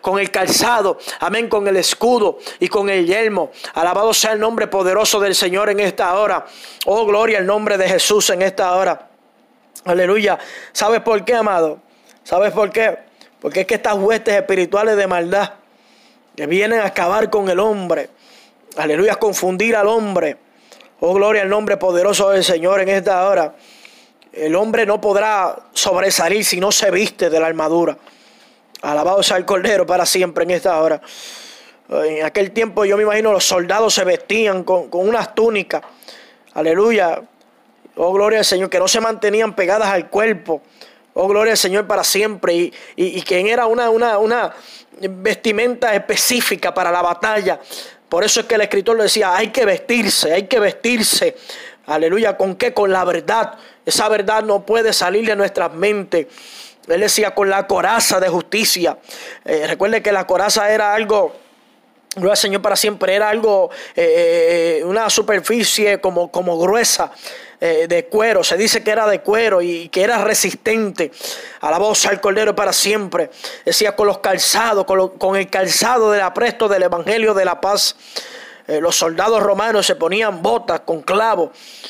con 0.01 0.19
el 0.19 0.31
calzado. 0.31 0.97
Amén. 1.19 1.49
Con 1.49 1.67
el 1.67 1.77
escudo 1.77 2.39
y 2.59 2.67
con 2.67 2.89
el 2.89 3.05
yelmo. 3.05 3.51
Alabado 3.73 4.13
sea 4.13 4.33
el 4.33 4.39
nombre 4.39 4.67
poderoso 4.67 5.19
del 5.19 5.35
Señor 5.35 5.69
en 5.69 5.79
esta 5.79 6.17
hora. 6.17 6.45
Oh, 6.85 7.05
gloria 7.05 7.39
al 7.39 7.45
nombre 7.45 7.77
de 7.77 7.87
Jesús 7.87 8.29
en 8.29 8.41
esta 8.41 8.75
hora. 8.75 9.09
Aleluya. 9.85 10.37
¿Sabes 10.71 11.01
por 11.01 11.23
qué, 11.25 11.35
amado? 11.35 11.79
¿Sabes 12.23 12.51
por 12.51 12.71
qué? 12.71 12.97
Porque 13.41 13.61
es 13.61 13.67
que 13.67 13.75
estas 13.75 13.95
huestes 13.95 14.35
espirituales 14.35 14.97
de 14.97 15.07
maldad 15.07 15.53
que 16.35 16.45
vienen 16.45 16.79
a 16.79 16.85
acabar 16.85 17.29
con 17.29 17.49
el 17.49 17.59
hombre. 17.59 18.09
Aleluya, 18.77 19.15
confundir 19.15 19.75
al 19.75 19.87
hombre. 19.87 20.37
Oh, 20.99 21.13
gloria 21.13 21.41
al 21.41 21.49
nombre 21.49 21.77
poderoso 21.77 22.29
del 22.29 22.43
Señor 22.43 22.81
en 22.81 22.89
esta 22.89 23.27
hora. 23.27 23.55
El 24.31 24.55
hombre 24.55 24.85
no 24.85 25.01
podrá 25.01 25.57
sobresalir 25.73 26.45
si 26.45 26.59
no 26.59 26.71
se 26.71 26.91
viste 26.91 27.29
de 27.29 27.39
la 27.39 27.47
armadura. 27.47 27.97
Alabado 28.81 29.21
sea 29.23 29.37
el 29.37 29.45
Cordero 29.45 29.85
para 29.85 30.05
siempre 30.05 30.43
en 30.43 30.51
esta 30.51 30.79
hora. 30.79 31.01
En 31.89 32.23
aquel 32.23 32.51
tiempo 32.51 32.85
yo 32.85 32.95
me 32.97 33.03
imagino 33.03 33.31
los 33.31 33.45
soldados 33.45 33.93
se 33.93 34.03
vestían 34.03 34.63
con, 34.63 34.89
unas 34.91 35.33
túnicas. 35.35 35.81
Aleluya. 36.53 37.21
Oh, 37.95 38.13
gloria 38.13 38.39
al 38.39 38.45
Señor, 38.45 38.69
que 38.69 38.79
no 38.79 38.87
se 38.87 39.01
mantenían 39.01 39.55
pegadas 39.55 39.89
al 39.89 40.09
cuerpo. 40.09 40.61
Oh, 41.13 41.27
gloria 41.27 41.51
al 41.51 41.57
Señor 41.57 41.87
para 41.87 42.03
siempre. 42.03 42.53
Y, 42.53 42.73
y, 42.95 43.21
que 43.23 43.51
era 43.51 43.65
una, 43.65 43.89
una, 43.89 44.17
una 44.19 44.53
vestimenta 45.01 45.93
específica 45.93 46.73
para 46.73 46.91
la 46.91 47.01
batalla. 47.01 47.59
Por 48.07 48.23
eso 48.23 48.39
es 48.39 48.45
que 48.45 48.55
el 48.55 48.61
escritor 48.61 48.95
le 48.95 49.03
decía, 49.03 49.35
hay 49.35 49.49
que 49.49 49.65
vestirse, 49.65 50.31
hay 50.31 50.43
que 50.43 50.59
vestirse. 50.59 51.35
Aleluya, 51.87 52.37
¿con 52.37 52.55
qué? 52.55 52.73
Con 52.73 52.91
la 52.91 53.03
verdad. 53.03 53.55
Esa 53.85 54.07
verdad 54.09 54.43
no 54.43 54.65
puede 54.65 54.93
salir 54.93 55.25
de 55.25 55.35
nuestras 55.35 55.73
mentes. 55.73 56.27
Él 56.89 57.01
decía, 57.01 57.35
con 57.35 57.49
la 57.49 57.67
coraza 57.67 58.19
de 58.19 58.29
justicia. 58.29 58.97
Eh, 59.45 59.65
recuerde 59.67 60.01
que 60.01 60.11
la 60.11 60.25
coraza 60.25 60.71
era 60.71 60.93
algo 60.93 61.35
Gloria 62.15 62.31
al 62.31 62.37
Señor 62.37 62.61
para 62.63 62.75
siempre. 62.75 63.13
Era 63.13 63.29
algo, 63.29 63.69
eh, 63.95 64.79
eh, 64.79 64.83
una 64.83 65.09
superficie 65.11 66.01
como, 66.01 66.31
como 66.31 66.57
gruesa 66.57 67.11
de 67.59 68.07
cuero. 68.09 68.41
Se 68.41 68.55
dice 68.55 68.81
que 68.83 68.89
era 68.89 69.05
de 69.05 69.19
cuero 69.19 69.61
y 69.61 69.89
que 69.89 70.01
era 70.01 70.23
resistente 70.23 71.11
a 71.59 71.69
la 71.69 71.77
voz 71.77 72.05
al 72.05 72.21
Cordero 72.21 72.55
para 72.55 72.71
siempre. 72.71 73.29
Decía 73.65 73.97
con 73.97 74.07
los 74.07 74.19
calzados, 74.19 74.85
con, 74.85 75.17
con 75.17 75.35
el 75.35 75.49
calzado 75.49 76.09
del 76.09 76.21
apresto 76.21 76.69
del 76.69 76.83
Evangelio 76.83 77.33
de 77.33 77.43
la 77.43 77.59
paz. 77.59 77.97
los 78.65 78.95
soldados 78.95 79.43
romanos 79.43 79.85
se 79.85 79.95
ponían 79.95 80.41
botas 80.41 80.79
con 80.79 81.01
clavos. 81.01 81.49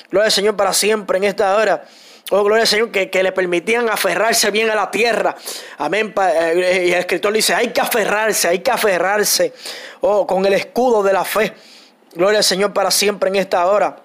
Gloria 0.10 0.26
al 0.26 0.32
Señor 0.32 0.56
para 0.56 0.74
siempre 0.74 1.20
en 1.20 1.26
esta 1.26 1.56
hora. 1.56 1.86
Oh, 2.32 2.44
gloria 2.44 2.62
al 2.62 2.68
Señor, 2.68 2.92
que, 2.92 3.24
le 3.24 3.32
permitían 3.32 3.90
aferrarse 3.90 4.52
bien 4.52 4.70
a 4.70 4.76
la 4.76 4.92
tierra. 4.92 5.36
Amén. 5.80 6.14
Eh, 6.16 6.86
y 6.88 6.92
el 6.92 7.00
escritor 7.00 7.34
dice, 7.34 7.56
hay 7.56 7.70
que 7.70 7.82
aferrarse, 7.82 8.48
hay 8.48 8.60
que 8.60 8.70
aferrarse. 8.70 9.54
Oh, 10.02 10.28
con 10.28 10.46
el 10.46 10.54
escudo 10.54 11.02
de 11.02 11.14
la 11.14 11.26
fe. 11.26 11.54
Gloria 12.14 12.38
al 12.38 12.44
Señor 12.44 12.72
para 12.72 12.92
siempre 12.92 13.30
en 13.30 13.38
esta 13.38 13.66
hora. 13.66 14.04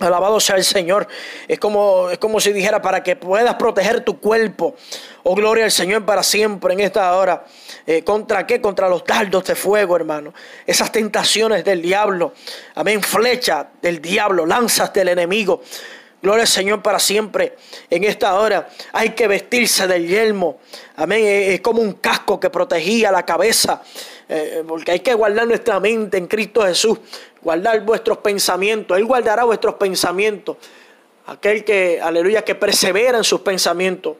Alabado 0.00 0.40
sea 0.40 0.56
el 0.56 0.64
Señor. 0.64 1.08
Es 1.48 1.58
como, 1.58 2.10
es 2.10 2.18
como 2.18 2.38
si 2.38 2.52
dijera, 2.52 2.82
para 2.82 3.02
que 3.02 3.16
puedas 3.16 3.54
proteger 3.54 4.04
tu 4.04 4.20
cuerpo. 4.20 4.74
Oh, 5.22 5.34
gloria 5.34 5.64
al 5.64 5.70
Señor 5.70 6.04
para 6.04 6.22
siempre 6.22 6.74
en 6.74 6.80
esta 6.80 7.16
hora. 7.16 7.44
Eh, 7.86 8.02
¿Contra 8.04 8.46
qué? 8.46 8.60
Contra 8.60 8.88
los 8.88 9.04
dardos 9.04 9.44
de 9.44 9.54
fuego, 9.54 9.96
hermano. 9.96 10.34
Esas 10.66 10.92
tentaciones 10.92 11.64
del 11.64 11.80
diablo. 11.80 12.34
Amén. 12.74 13.02
Flecha 13.02 13.68
del 13.80 14.02
diablo, 14.02 14.44
lanzas 14.44 14.92
del 14.92 15.08
enemigo. 15.08 15.62
Gloria 16.22 16.42
al 16.42 16.48
Señor 16.48 16.82
para 16.82 16.98
siempre. 16.98 17.56
En 17.90 18.04
esta 18.04 18.38
hora 18.38 18.68
hay 18.92 19.10
que 19.10 19.28
vestirse 19.28 19.86
del 19.86 20.08
yelmo. 20.08 20.60
Amén. 20.96 21.24
Es 21.24 21.60
como 21.60 21.82
un 21.82 21.94
casco 21.94 22.40
que 22.40 22.50
protegía 22.50 23.12
la 23.12 23.24
cabeza. 23.24 23.82
Eh, 24.28 24.64
porque 24.66 24.92
hay 24.92 25.00
que 25.00 25.14
guardar 25.14 25.46
nuestra 25.46 25.78
mente 25.78 26.16
en 26.16 26.26
Cristo 26.26 26.62
Jesús. 26.62 26.98
Guardar 27.42 27.80
vuestros 27.82 28.18
pensamientos. 28.18 28.96
Él 28.96 29.04
guardará 29.04 29.44
vuestros 29.44 29.74
pensamientos. 29.74 30.56
Aquel 31.26 31.64
que, 31.64 32.00
aleluya, 32.00 32.42
que 32.42 32.54
persevera 32.54 33.18
en 33.18 33.24
sus 33.24 33.40
pensamientos. 33.40 34.16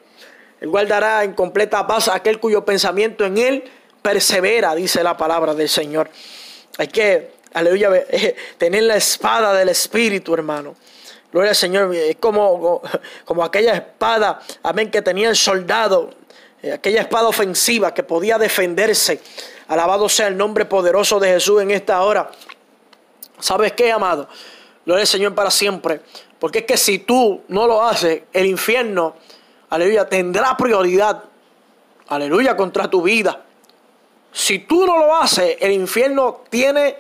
Él 0.61 0.69
guardará 0.69 1.25
en 1.25 1.35
completa 1.35 1.87
paz 1.87 2.09
aquel 2.09 2.41
cuyo 2.41 2.65
pensamiento 2.65 3.25
en 3.25 3.39
Él 3.39 3.65
persevera, 4.03 4.75
dice 4.75 5.03
la 5.03 5.17
palabra 5.17 5.55
del 5.55 5.69
Señor. 5.69 6.09
Hay 6.79 6.89
que, 6.89 7.33
aleluya, 7.53 7.91
tener 8.59 8.85
la 8.85 8.97
espada 8.97 9.53
del 9.55 9.69
Espíritu, 9.69 10.35
hermano. 10.35 10.77
Gloria 11.37 11.51
al 11.51 11.57
Señor. 11.57 11.95
Es 11.95 12.17
como, 12.17 12.81
como 13.27 13.45
aquella 13.45 13.75
espada, 13.75 14.41
amén, 14.63 14.91
que 14.91 15.03
tenía 15.03 15.29
el 15.29 15.37
soldado. 15.37 16.09
Eh, 16.63 16.73
aquella 16.73 17.03
espada 17.03 17.29
ofensiva 17.29 17.93
que 17.93 18.03
podía 18.03 18.39
defenderse. 18.39 19.21
Alabado 19.69 20.09
sea 20.09 20.29
el 20.29 20.37
nombre 20.39 20.65
poderoso 20.65 21.21
de 21.21 21.29
Jesús 21.29 21.61
en 21.61 21.73
esta 21.73 22.01
hora. 22.01 22.31
¿Sabes 23.39 23.75
qué, 23.75 23.93
amado? 23.93 24.31
Gloria 24.87 25.03
al 25.03 25.07
Señor 25.07 25.35
para 25.35 25.51
siempre. 25.51 26.01
Porque 26.39 26.61
es 26.61 26.65
que 26.65 26.79
si 26.79 27.01
tú 27.01 27.43
no 27.49 27.67
lo 27.67 27.83
haces, 27.83 28.23
el 28.33 28.47
infierno, 28.47 29.17
aleluya, 29.69 30.09
tendrá 30.09 30.57
prioridad. 30.57 31.23
Aleluya, 32.09 32.57
contra 32.57 32.89
tu 32.89 33.03
vida. 33.03 33.45
Si 34.33 34.61
tú 34.61 34.87
no 34.87 34.97
lo 34.97 35.15
haces, 35.15 35.59
el 35.61 35.73
infierno 35.73 36.45
tiene 36.49 36.97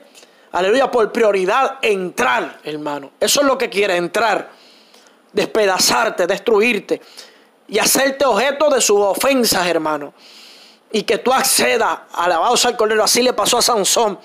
aleluya, 0.56 0.90
por 0.90 1.12
prioridad 1.12 1.78
entrar, 1.82 2.60
hermano. 2.64 3.12
Eso 3.20 3.40
es 3.40 3.46
lo 3.46 3.58
que 3.58 3.68
quiere, 3.68 3.96
entrar, 3.96 4.50
despedazarte, 5.32 6.26
destruirte 6.26 7.00
y 7.68 7.78
hacerte 7.78 8.24
objeto 8.24 8.70
de 8.70 8.80
sus 8.80 8.98
ofensas, 8.98 9.66
hermano. 9.66 10.14
Y 10.90 11.02
que 11.02 11.18
tú 11.18 11.32
accedas, 11.32 11.98
alabado 12.14 12.56
al 12.64 12.76
Cordero. 12.76 13.04
Así 13.04 13.20
le 13.20 13.34
pasó 13.34 13.58
a 13.58 13.62
Sansón. 13.62 14.18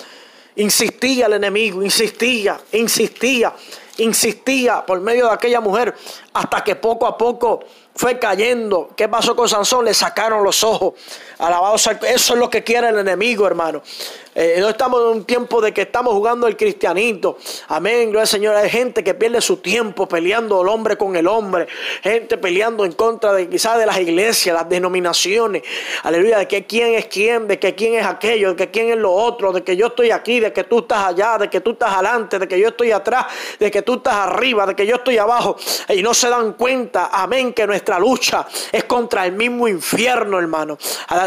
Insistía 0.56 1.26
el 1.26 1.34
enemigo, 1.34 1.84
insistía, 1.84 2.60
insistía, 2.72 3.54
insistía 3.98 4.86
por 4.86 5.02
medio 5.02 5.28
de 5.28 5.34
aquella 5.34 5.60
mujer 5.60 5.94
hasta 6.34 6.64
que 6.64 6.76
poco 6.76 7.06
a 7.06 7.18
poco 7.18 7.60
fue 7.94 8.18
cayendo. 8.18 8.90
¿Qué 8.96 9.10
pasó 9.10 9.36
con 9.36 9.50
Sansón? 9.50 9.86
Le 9.86 9.94
sacaron 9.94 10.44
los 10.44 10.64
ojos. 10.64 10.94
Alabado 11.40 11.76
eso 11.76 12.04
es 12.04 12.30
lo 12.32 12.50
que 12.50 12.64
quiere 12.64 12.90
el 12.90 13.00
enemigo, 13.00 13.46
hermano. 13.46 13.82
Eh, 14.34 14.58
no 14.60 14.70
estamos 14.70 15.02
en 15.02 15.08
un 15.08 15.26
tiempo 15.26 15.60
de 15.60 15.74
que 15.74 15.82
estamos 15.82 16.14
jugando 16.14 16.48
el 16.48 16.56
cristianito. 16.56 17.38
Amén, 17.68 18.04
gloria 18.04 18.22
al 18.22 18.28
Señor. 18.28 18.56
Hay 18.56 18.70
gente 18.70 19.04
que 19.04 19.14
pierde 19.14 19.42
su 19.42 19.58
tiempo 19.58 20.08
peleando 20.08 20.62
el 20.62 20.70
hombre 20.70 20.96
con 20.96 21.18
el 21.18 21.28
hombre. 21.28 21.68
Gente 22.02 22.38
peleando 22.38 22.86
en 22.86 22.94
contra 22.94 23.34
de 23.34 23.50
quizás 23.50 23.78
de 23.78 23.86
las 23.86 24.00
iglesias, 24.00 24.56
las 24.56 24.70
denominaciones. 24.70 25.64
Aleluya, 26.04 26.38
de 26.38 26.48
que 26.48 26.66
quién 26.66 26.94
es 26.94 27.08
quién, 27.08 27.48
de 27.48 27.60
que 27.60 27.76
quién 27.76 27.96
es 27.96 28.06
aquello, 28.06 28.52
de 28.52 28.56
que 28.56 28.72
quién 28.72 28.90
es 28.90 28.98
lo 28.98 29.12
otro, 29.12 29.52
de 29.52 29.64
que 29.64 29.76
yo 29.76 29.88
estoy 29.88 30.12
aquí, 30.12 30.40
de 30.40 30.54
que 30.54 30.64
tú 30.64 30.80
estás 30.80 31.08
allá, 31.08 31.38
de 31.38 31.50
que 31.50 31.60
tú 31.60 31.72
estás 31.72 31.94
adelante, 31.94 32.40
de 32.40 32.48
que 32.48 32.58
yo 32.58 32.70
estoy 32.70 32.92
atrás, 32.94 33.26
de 33.60 33.70
que 33.70 33.82
tú 33.82 33.96
estás 33.96 34.16
arriba, 34.16 34.66
de 34.66 34.76
que 34.76 34.86
yo 34.88 34.96
estoy 34.96 35.18
abajo. 35.18 35.58
Y 35.90 36.02
no 36.02 36.14
se 36.22 36.30
dan 36.30 36.54
cuenta, 36.54 37.10
amén, 37.12 37.54
que 37.54 37.68
nuestra 37.68 38.00
lucha 38.00 38.48
es 38.72 38.86
contra 38.86 39.26
el 39.26 39.34
mismo 39.34 39.68
infierno, 39.68 40.40
hermano. 40.40 40.78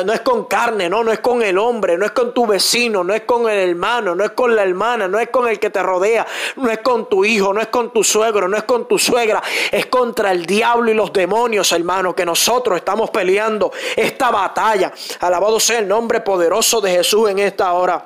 No 0.05 0.13
es 0.13 0.21
con 0.21 0.47
carne, 0.47 0.89
no, 0.89 1.05
no 1.05 1.13
es 1.13 1.21
con 1.21 1.43
el 1.43 1.59
hombre, 1.59 1.99
no 1.99 2.07
es 2.07 2.13
con 2.13 2.33
tu 2.33 2.47
vecino 2.47 2.55
vecino, 2.55 3.05
no 3.05 3.13
es 3.13 3.23
con 3.23 3.49
el 3.51 3.71
hermano, 3.71 4.15
no 4.15 4.25
es 4.25 4.31
con 4.31 4.55
la 4.55 4.63
hermana, 4.63 5.09
no 5.09 5.19
es 5.19 5.29
con 5.29 5.49
el 5.49 5.59
que 5.59 5.71
te 5.71 5.83
rodea, 5.83 6.27
no 6.57 6.71
es 6.71 6.79
con 6.79 7.09
tu 7.09 7.25
hijo, 7.25 7.53
no 7.53 7.61
es 7.61 7.67
con 7.67 7.93
tu 7.93 8.03
suegro, 8.03 8.49
no 8.49 8.57
es 8.57 8.63
con 8.63 8.89
tu 8.89 8.99
suegra, 8.99 9.43
es 9.71 9.87
contra 9.87 10.31
el 10.33 10.47
diablo 10.47 10.91
y 10.91 10.95
los 10.95 11.13
demonios, 11.13 11.73
hermano, 11.73 12.15
que 12.15 12.25
nosotros 12.25 12.79
estamos 12.79 13.11
peleando 13.11 13.73
esta 13.97 14.31
batalla. 14.31 14.93
Alabado 15.21 15.59
sea 15.61 15.81
el 15.81 15.89
nombre 15.89 16.21
poderoso 16.21 16.81
de 16.81 16.93
Jesús 16.93 17.29
en 17.29 17.41
esta 17.41 17.73
hora. 17.73 18.03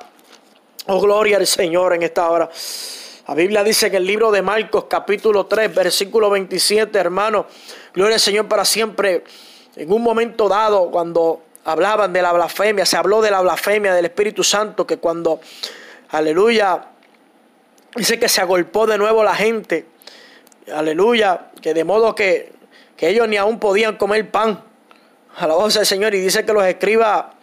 Oh, 0.87 0.99
gloria 0.99 1.37
al 1.37 1.47
Señor 1.47 1.93
en 1.93 2.03
esta 2.03 2.29
hora. 2.29 2.49
La 3.29 3.35
Biblia 3.35 3.63
dice 3.63 3.85
en 3.85 3.93
el 3.93 4.07
libro 4.07 4.31
de 4.31 4.41
Marcos 4.41 4.85
capítulo 4.89 5.45
3, 5.45 5.75
versículo 5.75 6.31
27, 6.31 6.97
hermano, 6.97 7.45
gloria 7.93 8.15
al 8.15 8.19
Señor 8.19 8.47
para 8.47 8.65
siempre. 8.65 9.23
En 9.75 9.93
un 9.93 10.01
momento 10.01 10.49
dado, 10.49 10.89
cuando 10.89 11.43
hablaban 11.63 12.11
de 12.11 12.23
la 12.23 12.33
blasfemia, 12.33 12.87
se 12.87 12.97
habló 12.97 13.21
de 13.21 13.29
la 13.29 13.41
blasfemia 13.41 13.93
del 13.93 14.05
Espíritu 14.05 14.43
Santo, 14.43 14.87
que 14.87 14.97
cuando, 14.97 15.41
aleluya, 16.09 16.85
dice 17.95 18.17
que 18.17 18.27
se 18.27 18.41
agolpó 18.41 18.87
de 18.87 18.97
nuevo 18.97 19.23
la 19.23 19.35
gente, 19.35 19.85
aleluya, 20.73 21.51
que 21.61 21.75
de 21.75 21.83
modo 21.83 22.15
que, 22.15 22.51
que 22.97 23.09
ellos 23.09 23.27
ni 23.27 23.37
aún 23.37 23.59
podían 23.59 23.97
comer 23.97 24.31
pan. 24.31 24.63
A 25.37 25.45
la 25.45 25.53
voz 25.53 25.75
del 25.75 25.85
Señor, 25.85 26.15
y 26.15 26.19
dice 26.19 26.45
que 26.45 26.51
los 26.51 26.65
escriba 26.65 27.35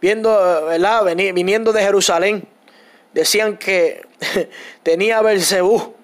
viendo, 0.00 0.30
¿verdad? 0.64 1.04
viniendo 1.14 1.74
de 1.74 1.82
Jerusalén, 1.82 2.48
decían 3.12 3.56
que 3.56 4.02
tenía 4.82 5.20
Belcebú 5.22 5.94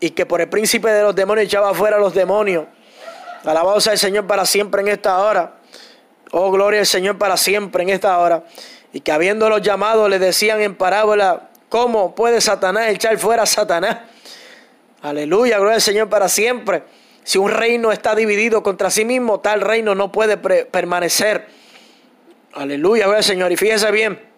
y 0.00 0.10
que 0.10 0.26
por 0.26 0.40
el 0.40 0.48
príncipe 0.48 0.90
de 0.90 1.02
los 1.02 1.14
demonios 1.14 1.46
echaba 1.46 1.72
fuera 1.74 1.96
a 1.96 2.00
los 2.00 2.14
demonios. 2.14 2.66
Alabado 3.44 3.80
sea 3.80 3.92
el 3.92 3.98
Señor 3.98 4.26
para 4.26 4.44
siempre 4.46 4.82
en 4.82 4.88
esta 4.88 5.18
hora. 5.18 5.54
Oh, 6.30 6.50
gloria 6.50 6.80
al 6.80 6.86
Señor 6.86 7.18
para 7.18 7.36
siempre 7.36 7.82
en 7.82 7.90
esta 7.90 8.18
hora. 8.18 8.44
Y 8.92 9.00
que 9.00 9.12
habiéndolos 9.12 9.62
llamado 9.62 10.08
le 10.08 10.18
decían 10.18 10.60
en 10.60 10.74
parábola, 10.74 11.50
¿cómo 11.68 12.14
puede 12.14 12.40
Satanás 12.40 12.88
echar 12.88 13.16
fuera 13.18 13.42
a 13.42 13.46
Satanás? 13.46 13.98
Aleluya, 15.02 15.58
gloria 15.58 15.76
al 15.76 15.82
Señor 15.82 16.08
para 16.08 16.28
siempre. 16.28 16.82
Si 17.22 17.38
un 17.38 17.50
reino 17.50 17.92
está 17.92 18.14
dividido 18.14 18.62
contra 18.62 18.90
sí 18.90 19.04
mismo, 19.04 19.40
tal 19.40 19.60
reino 19.60 19.94
no 19.94 20.12
puede 20.12 20.36
permanecer. 20.36 21.46
Aleluya, 22.52 23.04
gloria 23.04 23.18
al 23.18 23.24
Señor. 23.24 23.52
Y 23.52 23.56
fíjese 23.56 23.90
bien. 23.90 24.33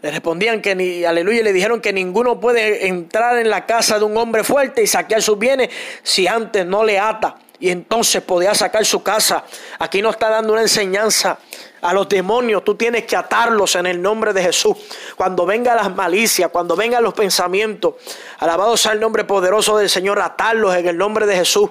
Le 0.00 0.10
respondían 0.12 0.62
que 0.62 0.74
ni, 0.74 1.04
aleluya, 1.04 1.42
le 1.42 1.52
dijeron 1.52 1.80
que 1.80 1.92
ninguno 1.92 2.38
puede 2.38 2.86
entrar 2.86 3.38
en 3.38 3.50
la 3.50 3.66
casa 3.66 3.98
de 3.98 4.04
un 4.04 4.16
hombre 4.16 4.44
fuerte 4.44 4.82
y 4.82 4.86
saquear 4.86 5.22
sus 5.22 5.38
bienes 5.38 5.70
si 6.02 6.26
antes 6.26 6.64
no 6.64 6.84
le 6.84 6.98
ata. 6.98 7.36
Y 7.58 7.70
entonces 7.70 8.22
podía 8.22 8.54
sacar 8.54 8.84
su 8.84 9.02
casa. 9.02 9.44
Aquí 9.80 10.00
no 10.00 10.10
está 10.10 10.30
dando 10.30 10.52
una 10.52 10.62
enseñanza 10.62 11.38
a 11.80 11.92
los 11.92 12.08
demonios, 12.08 12.64
tú 12.64 12.74
tienes 12.74 13.04
que 13.04 13.16
atarlos 13.16 13.74
en 13.76 13.86
el 13.86 14.00
nombre 14.00 14.32
de 14.32 14.42
Jesús. 14.42 14.76
Cuando 15.16 15.46
vengan 15.46 15.76
las 15.76 15.94
malicias, 15.94 16.50
cuando 16.50 16.76
vengan 16.76 17.02
los 17.02 17.14
pensamientos, 17.14 17.94
alabado 18.38 18.76
sea 18.76 18.92
el 18.92 19.00
nombre 19.00 19.24
poderoso 19.24 19.76
del 19.76 19.88
Señor, 19.88 20.20
atarlos 20.20 20.74
en 20.74 20.86
el 20.88 20.96
nombre 20.96 21.26
de 21.26 21.36
Jesús. 21.36 21.70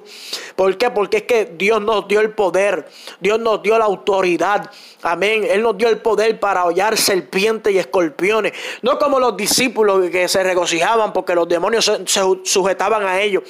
¿Por 0.55 0.77
qué? 0.77 0.89
Porque 0.89 1.17
es 1.17 1.23
que 1.23 1.45
Dios 1.57 1.81
nos 1.81 2.07
dio 2.07 2.19
el 2.21 2.31
poder, 2.31 2.87
Dios 3.19 3.39
nos 3.39 3.61
dio 3.61 3.77
la 3.77 3.85
autoridad. 3.85 4.69
Amén. 5.03 5.45
Él 5.49 5.61
nos 5.61 5.77
dio 5.77 5.89
el 5.89 5.99
poder 5.99 6.39
para 6.39 6.65
hollar 6.65 6.97
serpientes 6.97 7.73
y 7.73 7.77
escorpiones. 7.77 8.53
No 8.81 8.97
como 8.97 9.19
los 9.19 9.37
discípulos 9.37 10.09
que 10.09 10.27
se 10.27 10.43
regocijaban 10.43 11.13
porque 11.13 11.35
los 11.35 11.47
demonios 11.47 11.85
se, 11.85 12.21
sujetaban 12.43 13.05
a 13.05 13.21
ellos. 13.21 13.43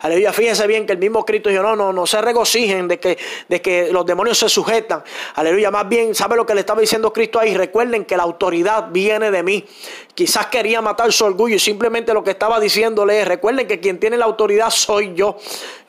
Aleluya. 0.00 0.32
Fíjense 0.32 0.66
bien 0.66 0.86
que 0.86 0.92
el 0.92 0.98
mismo 0.98 1.24
Cristo 1.24 1.48
dijo, 1.48 1.62
no, 1.62 1.76
no, 1.76 1.92
no 1.92 2.06
se 2.06 2.20
regocijen 2.20 2.88
de 2.88 2.98
que, 2.98 3.16
de 3.48 3.62
que 3.62 3.90
los 3.90 4.04
demonios 4.04 4.38
se 4.38 4.48
sujetan. 4.48 5.02
Aleluya. 5.34 5.70
Más 5.70 5.88
bien 5.88 6.03
¿sabe 6.12 6.34
lo 6.36 6.44
que 6.44 6.54
le 6.54 6.60
estaba 6.60 6.80
diciendo 6.80 7.12
Cristo 7.12 7.38
ahí? 7.38 7.54
Recuerden 7.54 8.04
que 8.04 8.16
la 8.16 8.24
autoridad 8.24 8.88
viene 8.90 9.30
de 9.30 9.42
mí. 9.42 9.64
Quizás 10.14 10.46
quería 10.46 10.82
matar 10.82 11.12
su 11.12 11.24
orgullo 11.24 11.56
y 11.56 11.58
simplemente 11.58 12.12
lo 12.12 12.24
que 12.24 12.32
estaba 12.32 12.58
diciéndole 12.58 13.20
es, 13.20 13.28
recuerden 13.28 13.66
que 13.66 13.80
quien 13.80 13.98
tiene 13.98 14.16
la 14.16 14.24
autoridad 14.24 14.70
soy 14.70 15.14
yo. 15.14 15.38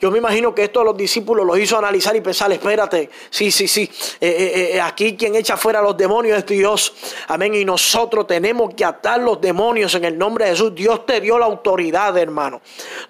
Yo 0.00 0.10
me 0.10 0.18
imagino 0.18 0.54
que 0.54 0.64
esto 0.64 0.80
a 0.80 0.84
los 0.84 0.96
discípulos 0.96 1.44
los 1.44 1.58
hizo 1.58 1.76
analizar 1.76 2.14
y 2.14 2.20
pensar, 2.20 2.52
espérate, 2.52 3.10
sí, 3.30 3.50
sí, 3.50 3.66
sí, 3.66 3.82
eh, 4.20 4.28
eh, 4.28 4.70
eh, 4.74 4.80
aquí 4.80 5.16
quien 5.16 5.34
echa 5.34 5.56
fuera 5.56 5.82
los 5.82 5.96
demonios 5.96 6.38
es 6.38 6.46
Dios. 6.46 6.94
Amén. 7.28 7.54
Y 7.54 7.64
nosotros 7.64 8.26
tenemos 8.26 8.74
que 8.74 8.84
atar 8.84 9.20
los 9.20 9.40
demonios 9.40 9.94
en 9.94 10.04
el 10.04 10.16
nombre 10.16 10.44
de 10.44 10.52
Jesús. 10.52 10.74
Dios 10.74 11.04
te 11.04 11.20
dio 11.20 11.38
la 11.38 11.46
autoridad, 11.46 12.16
hermano. 12.16 12.60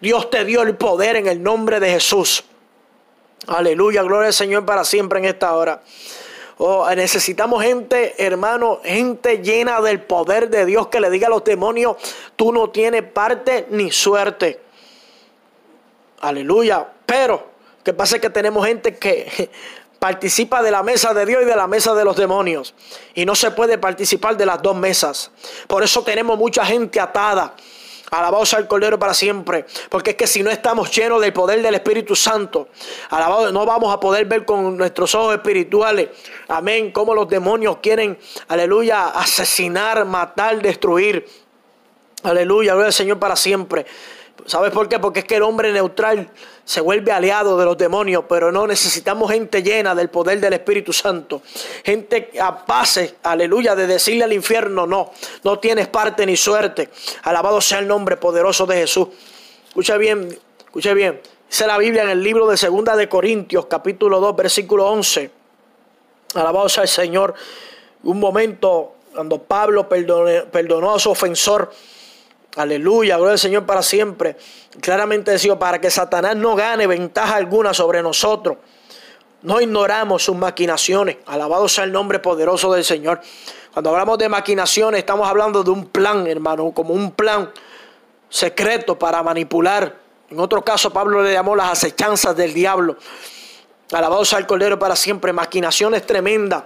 Dios 0.00 0.30
te 0.30 0.44
dio 0.44 0.62
el 0.62 0.76
poder 0.76 1.16
en 1.16 1.26
el 1.26 1.42
nombre 1.42 1.80
de 1.80 1.90
Jesús. 1.90 2.44
Aleluya, 3.46 4.02
gloria 4.02 4.28
al 4.28 4.32
Señor 4.32 4.64
para 4.64 4.84
siempre 4.84 5.18
en 5.20 5.26
esta 5.26 5.54
hora. 5.54 5.80
Oh, 6.58 6.88
necesitamos 6.94 7.62
gente, 7.62 8.14
hermano, 8.24 8.80
gente 8.82 9.42
llena 9.42 9.80
del 9.82 10.00
poder 10.00 10.48
de 10.48 10.64
Dios 10.64 10.86
que 10.88 11.00
le 11.00 11.10
diga 11.10 11.26
a 11.26 11.30
los 11.30 11.44
demonios, 11.44 11.96
tú 12.34 12.50
no 12.50 12.70
tienes 12.70 13.02
parte 13.02 13.66
ni 13.70 13.90
suerte. 13.90 14.60
Aleluya. 16.20 16.86
Pero, 17.04 17.50
¿qué 17.84 17.92
pasa? 17.92 18.16
Es 18.16 18.22
que 18.22 18.30
tenemos 18.30 18.66
gente 18.66 18.96
que 18.96 19.50
participa 19.98 20.62
de 20.62 20.70
la 20.70 20.82
mesa 20.82 21.12
de 21.12 21.26
Dios 21.26 21.42
y 21.42 21.44
de 21.44 21.56
la 21.56 21.66
mesa 21.66 21.94
de 21.94 22.04
los 22.06 22.16
demonios. 22.16 22.74
Y 23.14 23.26
no 23.26 23.34
se 23.34 23.50
puede 23.50 23.76
participar 23.76 24.38
de 24.38 24.46
las 24.46 24.62
dos 24.62 24.74
mesas. 24.74 25.30
Por 25.66 25.82
eso 25.82 26.02
tenemos 26.04 26.38
mucha 26.38 26.64
gente 26.64 26.98
atada 26.98 27.54
Alabado 28.10 28.46
sea 28.46 28.58
el 28.60 28.68
Cordero 28.68 28.98
para 28.98 29.14
siempre. 29.14 29.66
Porque 29.88 30.10
es 30.10 30.16
que 30.16 30.26
si 30.26 30.42
no 30.42 30.50
estamos 30.50 30.94
llenos 30.94 31.20
del 31.20 31.32
poder 31.32 31.62
del 31.62 31.74
Espíritu 31.74 32.14
Santo, 32.14 32.68
alabado, 33.10 33.50
no 33.52 33.66
vamos 33.66 33.92
a 33.92 33.98
poder 33.98 34.26
ver 34.26 34.44
con 34.44 34.76
nuestros 34.76 35.14
ojos 35.14 35.34
espirituales. 35.34 36.10
Amén. 36.48 36.92
Cómo 36.92 37.14
los 37.14 37.28
demonios 37.28 37.78
quieren, 37.78 38.18
aleluya, 38.48 39.08
asesinar, 39.08 40.04
matar, 40.04 40.60
destruir. 40.62 41.26
Aleluya, 42.22 42.72
gloria 42.72 42.86
al 42.86 42.92
Señor 42.92 43.18
para 43.18 43.36
siempre. 43.36 43.86
¿Sabes 44.46 44.70
por 44.70 44.88
qué? 44.88 45.00
Porque 45.00 45.20
es 45.20 45.24
que 45.24 45.36
el 45.36 45.42
hombre 45.42 45.72
neutral 45.72 46.30
se 46.64 46.80
vuelve 46.80 47.10
aliado 47.10 47.58
de 47.58 47.64
los 47.64 47.76
demonios, 47.76 48.24
pero 48.28 48.52
no 48.52 48.66
necesitamos 48.66 49.30
gente 49.30 49.60
llena 49.62 49.94
del 49.94 50.08
poder 50.08 50.40
del 50.40 50.52
Espíritu 50.52 50.92
Santo. 50.92 51.42
Gente 51.84 52.28
capaz, 52.28 52.98
aleluya, 53.24 53.74
de 53.74 53.88
decirle 53.88 54.22
al 54.22 54.32
infierno, 54.32 54.86
no, 54.86 55.12
no 55.42 55.58
tienes 55.58 55.88
parte 55.88 56.24
ni 56.24 56.36
suerte. 56.36 56.90
Alabado 57.24 57.60
sea 57.60 57.80
el 57.80 57.88
nombre 57.88 58.16
poderoso 58.16 58.66
de 58.66 58.76
Jesús. 58.76 59.08
Escucha 59.66 59.96
bien, 59.96 60.28
escucha 60.64 60.94
bien. 60.94 61.20
Dice 61.48 61.66
la 61.66 61.78
Biblia 61.78 62.04
en 62.04 62.10
el 62.10 62.22
libro 62.22 62.46
de 62.46 62.56
Segunda 62.56 62.94
de 62.94 63.08
Corintios, 63.08 63.66
capítulo 63.66 64.20
2, 64.20 64.36
versículo 64.36 64.86
11. 64.86 65.30
Alabado 66.34 66.68
sea 66.68 66.84
el 66.84 66.88
Señor. 66.88 67.34
Un 68.04 68.20
momento 68.20 68.94
cuando 69.12 69.42
Pablo 69.42 69.88
perdonó 69.88 70.94
a 70.94 70.98
su 71.00 71.10
ofensor 71.10 71.72
Aleluya, 72.56 73.16
gloria 73.16 73.32
al 73.32 73.38
Señor 73.38 73.66
para 73.66 73.82
siempre. 73.82 74.36
Claramente 74.80 75.30
decía, 75.30 75.58
para 75.58 75.78
que 75.78 75.90
Satanás 75.90 76.36
no 76.36 76.56
gane 76.56 76.86
ventaja 76.86 77.36
alguna 77.36 77.74
sobre 77.74 78.02
nosotros. 78.02 78.56
No 79.42 79.60
ignoramos 79.60 80.24
sus 80.24 80.34
maquinaciones. 80.34 81.18
Alabado 81.26 81.68
sea 81.68 81.84
el 81.84 81.92
nombre 81.92 82.18
poderoso 82.18 82.72
del 82.72 82.82
Señor. 82.82 83.20
Cuando 83.74 83.90
hablamos 83.90 84.16
de 84.16 84.30
maquinaciones, 84.30 85.00
estamos 85.00 85.28
hablando 85.28 85.62
de 85.62 85.70
un 85.70 85.84
plan, 85.88 86.26
hermano, 86.26 86.72
como 86.72 86.94
un 86.94 87.10
plan 87.12 87.52
secreto 88.30 88.98
para 88.98 89.22
manipular. 89.22 89.94
En 90.30 90.40
otro 90.40 90.64
caso, 90.64 90.90
Pablo 90.90 91.22
le 91.22 91.34
llamó 91.34 91.54
las 91.54 91.72
acechanzas 91.72 92.34
del 92.34 92.54
diablo. 92.54 92.96
Alabado 93.92 94.24
sea 94.24 94.38
el 94.38 94.46
Cordero 94.46 94.78
para 94.78 94.96
siempre. 94.96 95.30
Maquinaciones 95.30 96.06
tremendas. 96.06 96.64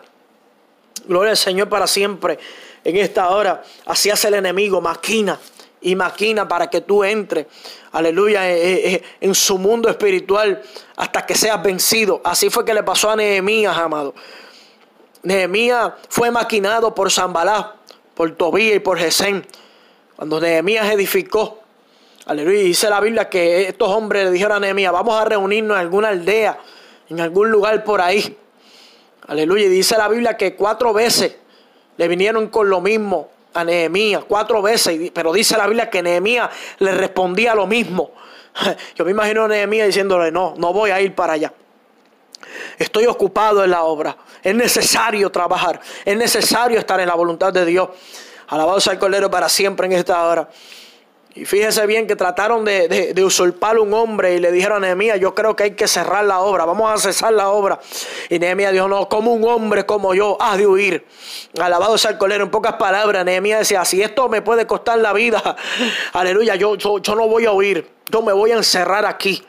Gloria 1.06 1.32
al 1.32 1.36
Señor 1.36 1.68
para 1.68 1.88
siempre. 1.88 2.38
En 2.84 2.96
esta 2.96 3.28
hora, 3.30 3.64
así 3.86 4.08
hace 4.08 4.28
el 4.28 4.34
enemigo, 4.34 4.80
maquina 4.80 5.36
y 5.80 5.96
maquina 5.96 6.46
para 6.46 6.68
que 6.68 6.80
tú 6.80 7.04
entres, 7.04 7.46
aleluya, 7.92 8.50
eh, 8.50 8.62
eh, 8.62 8.94
eh, 8.94 9.02
en 9.20 9.34
su 9.34 9.58
mundo 9.58 9.88
espiritual 9.88 10.62
hasta 10.96 11.24
que 11.24 11.34
seas 11.34 11.62
vencido. 11.62 12.20
Así 12.24 12.50
fue 12.50 12.64
que 12.64 12.74
le 12.74 12.82
pasó 12.82 13.10
a 13.10 13.16
Nehemías, 13.16 13.76
amado. 13.76 14.14
Nehemías 15.22 15.92
fue 16.08 16.30
maquinado 16.30 16.94
por 16.94 17.10
Zambalá, 17.10 17.76
por 18.14 18.30
Tobía 18.32 18.74
y 18.74 18.78
por 18.78 18.98
Gesén. 18.98 19.46
Cuando 20.16 20.40
Nehemías 20.40 20.90
edificó, 20.90 21.60
aleluya, 22.26 22.60
dice 22.60 22.90
la 22.90 23.00
Biblia 23.00 23.28
que 23.28 23.68
estos 23.68 23.88
hombres 23.88 24.26
le 24.26 24.30
dijeron 24.32 24.58
a 24.58 24.60
Nehemías, 24.60 24.92
vamos 24.92 25.20
a 25.20 25.24
reunirnos 25.24 25.76
en 25.76 25.80
alguna 25.80 26.08
aldea, 26.08 26.58
en 27.08 27.20
algún 27.20 27.50
lugar 27.50 27.82
por 27.84 28.00
ahí. 28.00 28.36
Aleluya, 29.26 29.66
y 29.66 29.68
dice 29.68 29.96
la 29.96 30.08
Biblia 30.08 30.36
que 30.36 30.54
cuatro 30.56 30.92
veces 30.92 31.36
le 31.96 32.08
vinieron 32.08 32.48
con 32.48 32.68
lo 32.68 32.80
mismo 32.80 33.30
a 33.54 33.64
Nehemías 33.64 34.24
cuatro 34.26 34.62
veces, 34.62 35.10
pero 35.12 35.32
dice 35.32 35.56
la 35.56 35.66
Biblia 35.66 35.90
que 35.90 36.02
Nehemías 36.02 36.50
le 36.78 36.92
respondía 36.92 37.54
lo 37.54 37.66
mismo. 37.66 38.12
Yo 38.94 39.04
me 39.04 39.10
imagino 39.10 39.44
a 39.44 39.48
Nehemías 39.48 39.86
diciéndole, 39.86 40.30
no, 40.30 40.54
no 40.56 40.72
voy 40.72 40.90
a 40.90 41.00
ir 41.00 41.14
para 41.14 41.34
allá. 41.34 41.52
Estoy 42.78 43.06
ocupado 43.06 43.62
en 43.64 43.70
la 43.70 43.82
obra. 43.82 44.16
Es 44.42 44.54
necesario 44.54 45.30
trabajar. 45.30 45.80
Es 46.04 46.16
necesario 46.16 46.78
estar 46.78 46.98
en 47.00 47.08
la 47.08 47.14
voluntad 47.14 47.52
de 47.52 47.64
Dios. 47.64 47.90
Alabado 48.48 48.80
sea 48.80 48.94
el 48.94 48.98
Cordero 48.98 49.30
para 49.30 49.48
siempre 49.48 49.86
en 49.86 49.92
esta 49.92 50.26
hora. 50.26 50.48
Y 51.34 51.44
fíjese 51.44 51.86
bien 51.86 52.08
que 52.08 52.16
trataron 52.16 52.64
de, 52.64 52.88
de, 52.88 53.24
usurpar 53.24 53.78
un 53.78 53.94
hombre 53.94 54.34
y 54.34 54.40
le 54.40 54.50
dijeron 54.50 54.78
a 54.78 54.86
Nehemías, 54.86 55.20
yo 55.20 55.32
creo 55.32 55.54
que 55.54 55.62
hay 55.62 55.70
que 55.72 55.86
cerrar 55.86 56.24
la 56.24 56.40
obra, 56.40 56.64
vamos 56.64 56.90
a 56.92 56.98
cesar 56.98 57.32
la 57.32 57.50
obra. 57.50 57.78
Y 58.28 58.40
Nehemías 58.40 58.72
dijo, 58.72 58.88
no, 58.88 59.08
como 59.08 59.32
un 59.32 59.44
hombre 59.44 59.86
como 59.86 60.12
yo, 60.12 60.36
has 60.40 60.58
de 60.58 60.66
huir. 60.66 61.06
Alabado 61.60 61.96
sea 61.98 62.10
el 62.10 62.18
colero, 62.18 62.42
en 62.42 62.50
pocas 62.50 62.74
palabras, 62.74 63.24
Nehemías 63.24 63.60
decía, 63.60 63.84
si 63.84 64.02
esto 64.02 64.28
me 64.28 64.42
puede 64.42 64.66
costar 64.66 64.98
la 64.98 65.12
vida, 65.12 65.56
aleluya, 66.12 66.56
yo, 66.56 66.74
yo, 66.74 66.98
yo 66.98 67.14
no 67.14 67.28
voy 67.28 67.46
a 67.46 67.52
huir, 67.52 67.88
yo 68.08 68.22
me 68.22 68.32
voy 68.32 68.50
a 68.50 68.56
encerrar 68.56 69.06
aquí. 69.06 69.44